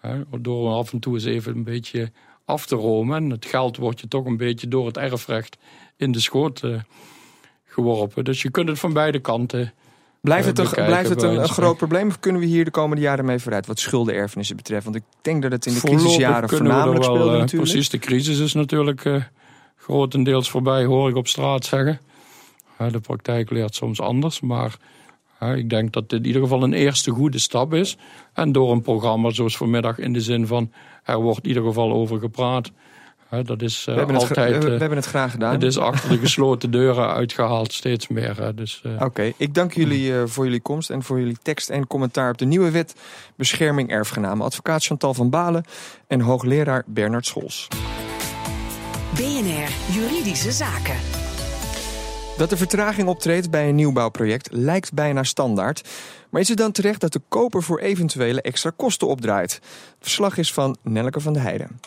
Hè, 0.00 0.20
door 0.40 0.70
af 0.70 0.92
en 0.92 0.98
toe 0.98 1.14
eens 1.14 1.24
even 1.24 1.54
een 1.56 1.64
beetje 1.64 2.10
af 2.44 2.66
te 2.66 2.76
romen. 2.76 3.16
En 3.16 3.30
het 3.30 3.46
geld 3.46 3.76
wordt 3.76 4.00
je 4.00 4.08
toch 4.08 4.24
een 4.24 4.36
beetje 4.36 4.68
door 4.68 4.86
het 4.86 4.96
erfrecht 4.96 5.56
in 5.96 6.12
de 6.12 6.20
schoot 6.20 6.62
eh, 6.62 6.80
geworpen. 7.64 8.24
Dus 8.24 8.42
je 8.42 8.50
kunt 8.50 8.68
het 8.68 8.78
van 8.78 8.92
beide 8.92 9.18
kanten... 9.18 9.72
Blijft 10.20 10.46
het, 10.46 10.58
eh, 10.58 10.64
een, 10.64 10.70
bekijken 10.70 10.92
blijft 10.92 11.08
het 11.08 11.22
een, 11.22 11.48
groot 11.48 11.76
probleem 11.76 12.08
of 12.08 12.20
kunnen 12.20 12.40
we 12.40 12.46
hier 12.46 12.64
de 12.64 12.70
komende 12.70 13.02
jaren 13.02 13.24
mee 13.24 13.38
vooruit 13.38 13.66
wat 13.66 13.78
schuldenerfenissen 13.78 14.56
betreft? 14.56 14.84
Want 14.84 14.96
ik 14.96 15.02
denk 15.22 15.42
dat 15.42 15.52
het 15.52 15.66
in 15.66 15.72
de 15.72 15.78
Voorlopig 15.78 16.04
crisisjaren 16.04 16.48
voornamelijk 16.48 17.04
wel, 17.04 17.14
speelde 17.14 17.32
eh, 17.32 17.38
natuurlijk. 17.38 17.70
Precies, 17.70 17.90
de 17.90 17.98
crisis 17.98 18.38
is 18.38 18.52
natuurlijk 18.52 19.30
grotendeels 19.76 20.50
voorbij, 20.50 20.84
hoor 20.84 21.08
ik 21.08 21.16
op 21.16 21.28
straat 21.28 21.64
zeggen. 21.64 22.00
De 22.90 23.00
praktijk 23.00 23.50
leert 23.50 23.74
soms 23.74 24.00
anders, 24.00 24.40
maar 24.40 24.76
ik 25.54 25.70
denk 25.70 25.92
dat 25.92 26.08
dit 26.08 26.20
in 26.20 26.26
ieder 26.26 26.42
geval 26.42 26.62
een 26.62 26.72
eerste 26.72 27.10
goede 27.10 27.38
stap 27.38 27.74
is. 27.74 27.96
En 28.32 28.52
door 28.52 28.72
een 28.72 28.82
programma 28.82 29.30
zoals 29.30 29.56
vanmiddag 29.56 29.98
in 29.98 30.12
de 30.12 30.20
zin 30.20 30.46
van 30.46 30.72
er 31.04 31.20
wordt 31.20 31.42
in 31.42 31.48
ieder 31.48 31.62
geval 31.62 31.92
over 31.92 32.18
gepraat. 32.18 32.70
Dat 33.44 33.62
is 33.62 33.84
we, 33.84 33.90
eh, 33.90 33.96
hebben 33.96 34.16
het, 34.16 34.28
altijd... 34.28 34.52
we, 34.52 34.58
we 34.60 34.72
eh, 34.72 34.80
hebben 34.80 34.98
het 34.98 35.06
graag 35.06 35.30
gedaan. 35.30 35.52
het 35.52 35.62
is 35.62 35.78
achter 35.78 36.10
de 36.10 36.18
gesloten 36.18 36.70
deuren 36.70 37.12
uitgehaald, 37.12 37.72
steeds 37.72 38.08
meer. 38.08 38.36
hè. 38.36 38.54
Dus, 38.54 38.80
eh, 38.84 39.02
Oké, 39.04 39.32
ik 39.36 39.54
dank 39.54 39.72
jullie 39.72 40.18
eh, 40.18 40.22
voor 40.26 40.44
jullie 40.44 40.60
komst 40.60 40.90
en 40.90 41.02
voor 41.02 41.18
jullie 41.18 41.36
tekst 41.42 41.70
en 41.70 41.86
commentaar 41.86 42.30
op 42.30 42.38
de 42.38 42.44
nieuwe 42.44 42.70
wet 42.70 42.94
bescherming 43.36 43.90
erfgenamen. 43.90 44.46
Advocaat 44.46 44.84
Chantal 44.84 45.14
van 45.14 45.30
Balen 45.30 45.64
en 46.06 46.20
hoogleraar 46.20 46.82
Bernard 46.86 47.26
Scholz. 47.26 47.68
BNR 49.14 49.94
Juridische 49.94 50.52
Zaken. 50.52 51.21
Dat 52.36 52.50
er 52.50 52.56
vertraging 52.56 53.08
optreedt 53.08 53.50
bij 53.50 53.68
een 53.68 53.74
nieuwbouwproject 53.74 54.48
lijkt 54.52 54.92
bijna 54.92 55.22
standaard. 55.22 55.88
Maar 56.30 56.40
is 56.40 56.48
het 56.48 56.58
dan 56.58 56.72
terecht 56.72 57.00
dat 57.00 57.12
de 57.12 57.20
koper 57.28 57.62
voor 57.62 57.78
eventuele 57.78 58.42
extra 58.42 58.72
kosten 58.76 59.08
opdraait? 59.08 59.52
Het 59.52 59.62
verslag 60.00 60.36
is 60.36 60.52
van 60.52 60.76
Nelleke 60.82 61.20
van 61.20 61.32
de 61.32 61.38
Heijden. 61.38 61.80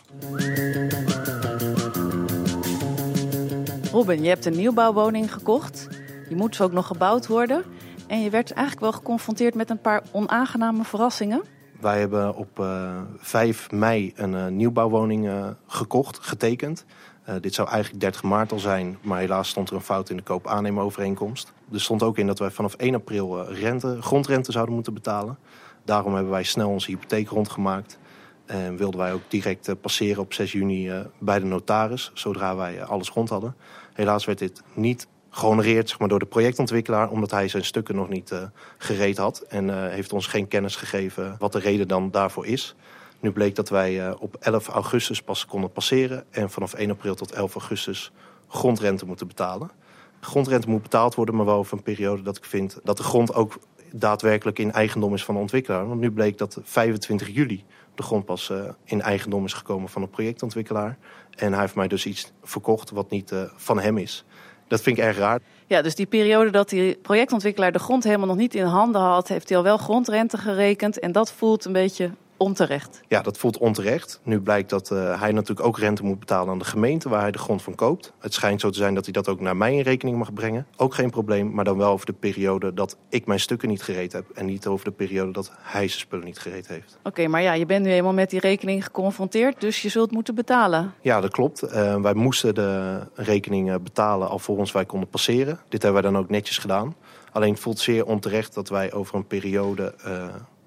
Robin, 3.91 4.21
je 4.21 4.27
hebt 4.27 4.45
een 4.45 4.55
nieuwbouwwoning 4.55 5.33
gekocht. 5.33 5.87
Die 6.27 6.37
moet 6.37 6.61
ook 6.61 6.71
nog 6.71 6.87
gebouwd 6.87 7.27
worden. 7.27 7.63
En 8.07 8.21
je 8.21 8.29
werd 8.29 8.51
eigenlijk 8.51 8.81
wel 8.81 8.91
geconfronteerd 8.91 9.55
met 9.55 9.69
een 9.69 9.81
paar 9.81 10.03
onaangename 10.11 10.83
verrassingen. 10.83 11.43
Wij 11.79 11.99
hebben 11.99 12.35
op 12.35 12.59
eh 12.59 13.01
5 13.17 13.71
mei 13.71 14.13
een 14.15 14.35
eh, 14.35 14.47
nieuwbouwwoning 14.47 15.27
eh, 15.27 15.47
gekocht, 15.67 16.19
getekend. 16.21 16.85
Eh, 17.25 17.35
dit 17.41 17.53
zou 17.53 17.69
eigenlijk 17.69 18.01
30 18.01 18.23
maart 18.23 18.51
al 18.51 18.59
zijn, 18.59 18.97
maar 19.01 19.19
helaas 19.19 19.49
stond 19.49 19.69
er 19.69 19.75
een 19.75 19.81
fout 19.81 20.09
in 20.09 20.17
de 20.17 20.23
koop-aannemerovereenkomst. 20.23 21.53
Er 21.71 21.81
stond 21.81 22.03
ook 22.03 22.17
in 22.17 22.27
dat 22.27 22.39
wij 22.39 22.51
vanaf 22.51 22.73
1 22.73 22.95
april 22.95 23.47
eh, 23.47 23.59
rente, 23.61 23.97
grondrente 24.01 24.51
zouden 24.51 24.75
moeten 24.75 24.93
betalen. 24.93 25.37
Daarom 25.85 26.13
hebben 26.13 26.31
wij 26.31 26.43
snel 26.43 26.69
onze 26.69 26.91
hypotheek 26.91 27.29
rondgemaakt. 27.29 27.97
En 28.45 28.77
wilden 28.77 28.99
wij 28.99 29.13
ook 29.13 29.21
direct 29.27 29.67
eh, 29.67 29.75
passeren 29.81 30.21
op 30.21 30.33
6 30.33 30.51
juni 30.51 30.91
bij 31.19 31.39
de 31.39 31.45
notaris, 31.45 32.11
zodra 32.13 32.55
wij 32.55 32.83
alles 32.83 33.09
rond 33.09 33.29
hadden. 33.29 33.55
Helaas 33.93 34.25
werd 34.25 34.39
dit 34.39 34.61
niet 34.73 35.07
gehonoreerd 35.29 35.89
zeg 35.89 35.99
maar, 35.99 36.07
door 36.07 36.19
de 36.19 36.25
projectontwikkelaar, 36.25 37.09
omdat 37.09 37.31
hij 37.31 37.47
zijn 37.47 37.65
stukken 37.65 37.95
nog 37.95 38.09
niet 38.09 38.49
gereed 38.77 39.17
had. 39.17 39.39
En 39.39 39.89
heeft 39.89 40.13
ons 40.13 40.27
geen 40.27 40.47
kennis 40.47 40.75
gegeven 40.75 41.35
wat 41.39 41.51
de 41.51 41.59
reden 41.59 41.87
dan 41.87 42.11
daarvoor 42.11 42.45
is. 42.45 42.75
Nu 43.19 43.31
bleek 43.31 43.55
dat 43.55 43.69
wij 43.69 44.07
uh, 44.07 44.13
op 44.19 44.35
11 44.39 44.67
augustus 44.67 45.21
pas 45.21 45.45
konden 45.45 45.71
passeren 45.71 46.25
en 46.29 46.49
vanaf 46.49 46.73
1 46.73 46.91
april 46.91 47.15
tot 47.15 47.31
11 47.31 47.53
augustus 47.53 48.11
grondrente 48.47 49.05
moeten 49.05 49.27
betalen. 49.27 49.71
Grondrente 50.19 50.69
moet 50.69 50.81
betaald 50.81 51.15
worden, 51.15 51.35
maar 51.35 51.45
wel 51.45 51.55
over 51.55 51.77
een 51.77 51.83
periode 51.83 52.21
dat 52.21 52.37
ik 52.37 52.45
vind 52.45 52.79
dat 52.83 52.97
de 52.97 53.03
grond 53.03 53.33
ook 53.33 53.59
daadwerkelijk 53.91 54.59
in 54.59 54.71
eigendom 54.71 55.13
is 55.13 55.23
van 55.23 55.35
de 55.35 55.41
ontwikkelaar. 55.41 55.87
Want 55.87 55.99
nu 55.99 56.11
bleek 56.11 56.37
dat 56.37 56.59
25 56.63 57.29
juli 57.29 57.63
de 57.95 58.03
grond 58.03 58.25
pas 58.25 58.49
uh, 58.49 58.69
in 58.83 59.01
eigendom 59.01 59.45
is 59.45 59.53
gekomen 59.53 59.89
van 59.89 60.01
de 60.01 60.07
projectontwikkelaar. 60.07 60.97
En 61.35 61.51
hij 61.51 61.61
heeft 61.61 61.75
mij 61.75 61.87
dus 61.87 62.05
iets 62.05 62.31
verkocht 62.43 62.89
wat 62.89 63.09
niet 63.09 63.31
uh, 63.31 63.41
van 63.55 63.79
hem 63.79 63.97
is. 63.97 64.25
Dat 64.67 64.81
vind 64.81 64.97
ik 64.97 65.03
erg 65.03 65.17
raar. 65.17 65.39
Ja, 65.67 65.81
dus 65.81 65.95
die 65.95 66.05
periode 66.05 66.49
dat 66.49 66.69
die 66.69 66.95
projectontwikkelaar 66.95 67.71
de 67.71 67.79
grond 67.79 68.03
helemaal 68.03 68.27
nog 68.27 68.37
niet 68.37 68.55
in 68.55 68.65
handen 68.65 69.01
had, 69.01 69.27
heeft 69.27 69.49
hij 69.49 69.57
al 69.57 69.63
wel 69.63 69.77
grondrente 69.77 70.37
gerekend. 70.37 70.99
En 70.99 71.11
dat 71.11 71.31
voelt 71.31 71.65
een 71.65 71.73
beetje 71.73 72.11
onterecht. 72.37 73.01
Ja, 73.07 73.21
dat 73.21 73.37
voelt 73.37 73.57
onterecht. 73.57 74.19
Nu 74.23 74.41
blijkt 74.41 74.69
dat 74.69 74.91
uh, 74.91 75.19
hij 75.19 75.31
natuurlijk 75.31 75.67
ook 75.67 75.79
rente 75.79 76.03
moet 76.03 76.19
betalen 76.19 76.49
aan 76.49 76.59
de 76.59 76.65
gemeente 76.65 77.09
waar 77.09 77.21
hij 77.21 77.31
de 77.31 77.37
grond 77.37 77.61
van 77.61 77.75
koopt. 77.75 78.13
Het 78.19 78.33
schijnt 78.33 78.61
zo 78.61 78.69
te 78.69 78.77
zijn 78.77 78.93
dat 78.93 79.03
hij 79.03 79.13
dat 79.13 79.27
ook 79.27 79.39
naar 79.39 79.57
mij 79.57 79.73
in 79.73 79.81
rekening 79.81 80.17
mag 80.17 80.33
brengen. 80.33 80.67
Ook 80.77 80.93
geen 80.93 81.09
probleem, 81.09 81.53
maar 81.53 81.65
dan 81.65 81.77
wel 81.77 81.91
over 81.91 82.05
de 82.05 82.13
periode 82.13 82.73
dat 82.73 82.97
ik 83.09 83.25
mijn 83.25 83.39
stukken 83.39 83.69
niet 83.69 83.83
gereed 83.83 84.11
heb. 84.11 84.29
En 84.33 84.45
niet 84.45 84.67
over 84.67 84.85
de 84.85 84.91
periode 84.91 85.31
dat 85.31 85.51
hij 85.61 85.87
zijn 85.87 85.99
spullen 85.99 86.25
niet 86.25 86.39
gereed 86.39 86.67
heeft. 86.67 86.97
Oké, 86.97 87.07
okay, 87.07 87.25
maar 87.25 87.41
ja, 87.41 87.53
je 87.53 87.65
bent 87.65 87.85
nu 87.85 87.91
eenmaal 87.91 88.13
met 88.13 88.29
die 88.29 88.39
rekening 88.39 88.83
geconfronteerd, 88.83 89.61
dus 89.61 89.81
je 89.81 89.89
zult 89.89 90.11
moeten 90.11 90.35
betalen. 90.35 90.93
Ja, 91.01 91.21
dat 91.21 91.31
klopt. 91.31 91.63
Uh, 91.63 92.01
wij 92.01 92.13
moesten 92.13 92.55
de 92.55 92.99
rekening 93.13 93.81
betalen 93.81 94.29
alvorens 94.29 94.71
wij 94.71 94.85
konden 94.85 95.09
passeren. 95.09 95.59
Dit 95.69 95.81
hebben 95.81 96.01
wij 96.01 96.11
dan 96.11 96.21
ook 96.21 96.29
netjes 96.29 96.57
gedaan. 96.57 96.95
Alleen 97.31 97.51
het 97.51 97.59
voelt 97.59 97.79
zeer 97.79 98.05
onterecht 98.05 98.53
dat 98.53 98.69
wij 98.69 98.93
over 98.93 99.15
een 99.15 99.27
periode... 99.27 99.93
Uh, 100.07 100.25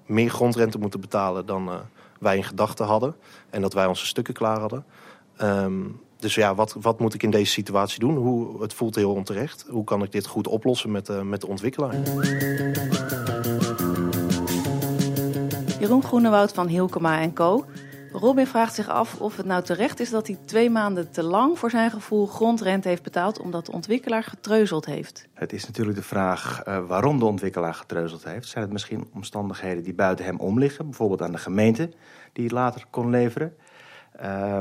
meer 0.09 0.29
grondrente 0.29 0.79
moeten 0.79 1.01
betalen 1.01 1.45
dan 1.45 1.67
uh, 1.67 1.75
wij 2.19 2.37
in 2.37 2.43
gedachten 2.43 2.85
hadden. 2.85 3.15
En 3.49 3.61
dat 3.61 3.73
wij 3.73 3.85
onze 3.85 4.05
stukken 4.05 4.33
klaar 4.33 4.59
hadden. 4.59 4.85
Um, 5.41 6.01
dus 6.17 6.35
ja, 6.35 6.55
wat, 6.55 6.75
wat 6.81 6.99
moet 6.99 7.13
ik 7.13 7.23
in 7.23 7.29
deze 7.29 7.51
situatie 7.51 7.99
doen? 7.99 8.15
Hoe, 8.15 8.61
het 8.61 8.73
voelt 8.73 8.95
heel 8.95 9.13
onterecht. 9.13 9.65
Hoe 9.69 9.83
kan 9.83 10.03
ik 10.03 10.11
dit 10.11 10.27
goed 10.27 10.47
oplossen 10.47 10.91
met, 10.91 11.09
uh, 11.09 11.21
met 11.21 11.41
de 11.41 11.47
ontwikkelaar? 11.47 11.95
Jeroen 15.79 16.03
Groenewoud 16.03 16.51
van 16.51 16.67
Hilkema 16.67 17.29
Co. 17.33 17.65
Robin 18.11 18.47
vraagt 18.47 18.75
zich 18.75 18.89
af 18.89 19.21
of 19.21 19.37
het 19.37 19.45
nou 19.45 19.63
terecht 19.63 19.99
is 19.99 20.09
dat 20.09 20.27
hij 20.27 20.37
twee 20.45 20.69
maanden 20.69 21.11
te 21.11 21.23
lang 21.23 21.59
voor 21.59 21.69
zijn 21.69 21.91
gevoel 21.91 22.25
grondrente 22.25 22.87
heeft 22.87 23.03
betaald 23.03 23.39
omdat 23.39 23.65
de 23.65 23.71
ontwikkelaar 23.71 24.23
getreuzeld 24.23 24.85
heeft. 24.85 25.27
Het 25.33 25.53
is 25.53 25.65
natuurlijk 25.65 25.97
de 25.97 26.03
vraag 26.03 26.63
uh, 26.67 26.87
waarom 26.87 27.19
de 27.19 27.25
ontwikkelaar 27.25 27.73
getreuzeld 27.73 28.23
heeft. 28.23 28.47
Zijn 28.47 28.63
het 28.63 28.73
misschien 28.73 29.07
omstandigheden 29.13 29.83
die 29.83 29.93
buiten 29.93 30.25
hem 30.25 30.39
om 30.39 30.59
liggen, 30.59 30.85
bijvoorbeeld 30.85 31.21
aan 31.21 31.31
de 31.31 31.37
gemeente 31.37 31.89
die 32.33 32.43
het 32.43 32.53
later 32.53 32.85
kon 32.89 33.09
leveren? 33.09 33.55
Uh, 34.21 34.59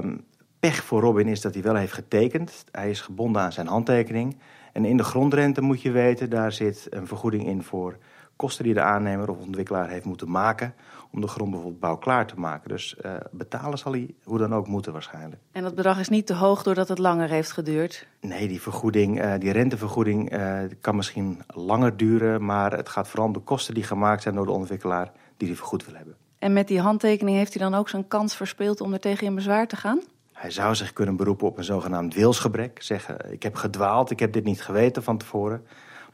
pech 0.60 0.84
voor 0.84 1.00
Robin 1.00 1.28
is 1.28 1.40
dat 1.40 1.54
hij 1.54 1.62
wel 1.62 1.74
heeft 1.74 1.92
getekend. 1.92 2.64
Hij 2.70 2.90
is 2.90 3.00
gebonden 3.00 3.42
aan 3.42 3.52
zijn 3.52 3.66
handtekening. 3.66 4.36
En 4.72 4.84
in 4.84 4.96
de 4.96 5.04
grondrente 5.04 5.60
moet 5.60 5.82
je 5.82 5.90
weten, 5.90 6.30
daar 6.30 6.52
zit 6.52 6.86
een 6.90 7.06
vergoeding 7.06 7.46
in 7.46 7.62
voor 7.62 7.98
kosten 8.36 8.64
die 8.64 8.74
de 8.74 8.82
aannemer 8.82 9.30
of 9.30 9.38
ontwikkelaar 9.38 9.88
heeft 9.88 10.04
moeten 10.04 10.30
maken 10.30 10.74
om 11.10 11.20
de 11.20 11.26
grond 11.28 11.50
bijvoorbeeld 11.50 11.80
bouwklaar 11.80 12.26
te 12.26 12.34
maken. 12.36 12.68
Dus 12.68 12.96
uh, 13.04 13.12
betalen 13.30 13.78
zal 13.78 13.92
hij 13.92 14.14
hoe 14.24 14.38
dan 14.38 14.54
ook 14.54 14.66
moeten 14.66 14.92
waarschijnlijk. 14.92 15.42
En 15.52 15.62
dat 15.62 15.74
bedrag 15.74 15.98
is 15.98 16.08
niet 16.08 16.26
te 16.26 16.34
hoog 16.34 16.62
doordat 16.62 16.88
het 16.88 16.98
langer 16.98 17.28
heeft 17.28 17.52
geduurd? 17.52 18.06
Nee, 18.20 18.48
die 18.48 18.60
vergoeding, 18.60 19.24
uh, 19.24 19.32
die 19.38 19.52
rentevergoeding 19.52 20.32
uh, 20.32 20.60
kan 20.80 20.96
misschien 20.96 21.42
langer 21.46 21.96
duren, 21.96 22.44
maar 22.44 22.72
het 22.72 22.88
gaat 22.88 23.08
vooral 23.08 23.26
om 23.26 23.32
de 23.32 23.40
kosten 23.40 23.74
die 23.74 23.82
gemaakt 23.82 24.22
zijn 24.22 24.34
door 24.34 24.46
de 24.46 24.52
ontwikkelaar 24.52 25.12
die 25.36 25.48
die 25.48 25.56
vergoed 25.56 25.84
wil 25.84 25.94
hebben. 25.94 26.16
En 26.38 26.52
met 26.52 26.68
die 26.68 26.80
handtekening 26.80 27.36
heeft 27.36 27.54
hij 27.54 27.62
dan 27.70 27.78
ook 27.78 27.88
zijn 27.88 28.08
kans 28.08 28.36
verspeeld 28.36 28.80
om 28.80 28.92
er 28.92 29.00
tegen 29.00 29.26
in 29.26 29.34
bezwaar 29.34 29.66
te 29.66 29.76
gaan? 29.76 30.00
Hij 30.32 30.50
zou 30.50 30.74
zich 30.74 30.92
kunnen 30.92 31.16
beroepen 31.16 31.46
op 31.46 31.58
een 31.58 31.64
zogenaamd 31.64 32.14
wilsgebrek. 32.14 32.82
Zeggen, 32.82 33.32
ik 33.32 33.42
heb 33.42 33.54
gedwaald, 33.54 34.10
ik 34.10 34.18
heb 34.18 34.32
dit 34.32 34.44
niet 34.44 34.62
geweten 34.62 35.02
van 35.02 35.18
tevoren. 35.18 35.66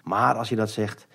Maar 0.03 0.35
als 0.35 0.49
je 0.49 0.57
dat 0.57 0.71
zegt, 0.71 1.07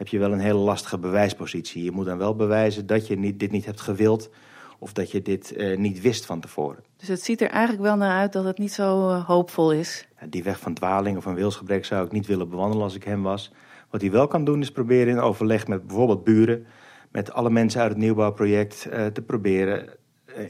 heb 0.00 0.08
je 0.08 0.18
wel 0.18 0.32
een 0.32 0.40
hele 0.40 0.58
lastige 0.58 0.98
bewijspositie. 0.98 1.84
Je 1.84 1.90
moet 1.90 2.06
dan 2.06 2.18
wel 2.18 2.36
bewijzen 2.36 2.86
dat 2.86 3.06
je 3.06 3.18
niet, 3.18 3.38
dit 3.38 3.50
niet 3.50 3.64
hebt 3.64 3.80
gewild 3.80 4.30
of 4.78 4.92
dat 4.92 5.10
je 5.10 5.22
dit 5.22 5.56
uh, 5.56 5.78
niet 5.78 6.00
wist 6.00 6.26
van 6.26 6.40
tevoren. 6.40 6.84
Dus 6.96 7.08
het 7.08 7.22
ziet 7.22 7.40
er 7.40 7.48
eigenlijk 7.48 7.82
wel 7.82 7.96
naar 7.96 8.18
uit 8.18 8.32
dat 8.32 8.44
het 8.44 8.58
niet 8.58 8.72
zo 8.72 9.08
uh, 9.08 9.26
hoopvol 9.26 9.72
is. 9.72 10.08
Die 10.28 10.42
weg 10.42 10.60
van 10.60 10.74
dwaling 10.74 11.16
of 11.16 11.24
een 11.24 11.34
wilsgebrek 11.34 11.84
zou 11.84 12.04
ik 12.04 12.12
niet 12.12 12.26
willen 12.26 12.48
bewandelen 12.48 12.84
als 12.84 12.94
ik 12.94 13.04
hem 13.04 13.22
was. 13.22 13.52
Wat 13.90 14.00
hij 14.00 14.10
wel 14.10 14.26
kan 14.26 14.44
doen 14.44 14.60
is 14.60 14.72
proberen 14.72 15.08
in 15.08 15.20
overleg 15.20 15.66
met 15.66 15.86
bijvoorbeeld 15.86 16.24
buren... 16.24 16.66
met 17.10 17.32
alle 17.32 17.50
mensen 17.50 17.80
uit 17.80 17.90
het 17.90 17.98
nieuwbouwproject 17.98 18.88
uh, 18.92 19.06
te 19.06 19.22
proberen 19.22 19.88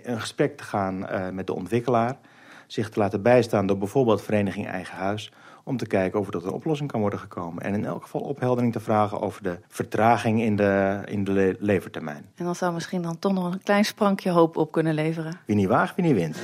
een 0.03 0.21
gesprek 0.21 0.57
te 0.57 0.65
gaan 0.65 1.07
met 1.35 1.47
de 1.47 1.55
ontwikkelaar... 1.55 2.19
zich 2.67 2.89
te 2.89 2.99
laten 2.99 3.23
bijstaan 3.23 3.67
door 3.67 3.79
bijvoorbeeld 3.79 4.23
Vereniging 4.23 4.67
Eigen 4.67 4.97
Huis 4.97 5.33
om 5.65 5.77
te 5.77 5.87
kijken 5.87 6.21
of 6.21 6.27
er 6.27 6.33
tot 6.33 6.45
een 6.45 6.53
oplossing 6.53 6.91
kan 6.91 7.01
worden 7.01 7.19
gekomen. 7.19 7.63
En 7.63 7.75
in 7.75 7.85
elk 7.85 8.03
geval 8.03 8.21
opheldering 8.21 8.73
te 8.73 8.81
vragen 8.81 9.21
over 9.21 9.43
de 9.43 9.59
vertraging 9.69 10.43
in 10.43 10.57
de, 10.57 11.01
in 11.07 11.25
de 11.25 11.33
le 11.33 11.57
levertermijn. 11.59 12.25
En 12.35 12.45
dan 12.45 12.55
zou 12.55 12.73
misschien 12.73 13.03
dan 13.03 13.19
toch 13.19 13.33
nog 13.33 13.53
een 13.53 13.63
klein 13.63 13.85
sprankje 13.85 14.31
hoop 14.31 14.57
op 14.57 14.73
kunnen 14.73 14.95
leveren. 14.95 15.41
Wie 15.47 15.57
niet 15.57 15.69
waagt, 15.69 15.95
wie 15.95 16.05
niet 16.05 16.15
wint. 16.15 16.39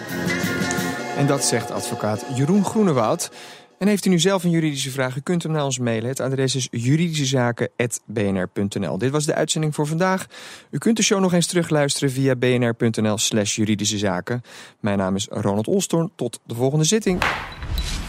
En 1.16 1.26
dat 1.26 1.44
zegt 1.44 1.70
advocaat 1.70 2.26
Jeroen 2.34 2.64
Groenewoud. 2.64 3.30
En 3.78 3.88
heeft 3.88 4.04
u 4.04 4.10
nu 4.10 4.18
zelf 4.18 4.44
een 4.44 4.50
juridische 4.50 4.90
vraag, 4.90 5.16
u 5.16 5.20
kunt 5.20 5.42
hem 5.42 5.52
naar 5.52 5.64
ons 5.64 5.78
mailen. 5.78 6.08
Het 6.08 6.20
adres 6.20 6.54
is 6.54 6.68
juridischezaken.bnr.nl. 6.70 8.98
Dit 8.98 9.10
was 9.10 9.24
de 9.24 9.34
uitzending 9.34 9.74
voor 9.74 9.86
vandaag. 9.86 10.26
U 10.70 10.78
kunt 10.78 10.96
de 10.96 11.02
show 11.02 11.20
nog 11.20 11.32
eens 11.32 11.46
terugluisteren 11.46 12.10
via 12.10 12.36
bnr.nl 12.36 13.18
slash 13.18 13.56
juridische 13.56 13.98
zaken. 13.98 14.42
Mijn 14.80 14.98
naam 14.98 15.14
is 15.14 15.26
Ronald 15.30 15.66
Olstorn. 15.66 16.10
Tot 16.14 16.40
de 16.44 16.54
volgende 16.54 16.84
zitting. 16.84 17.22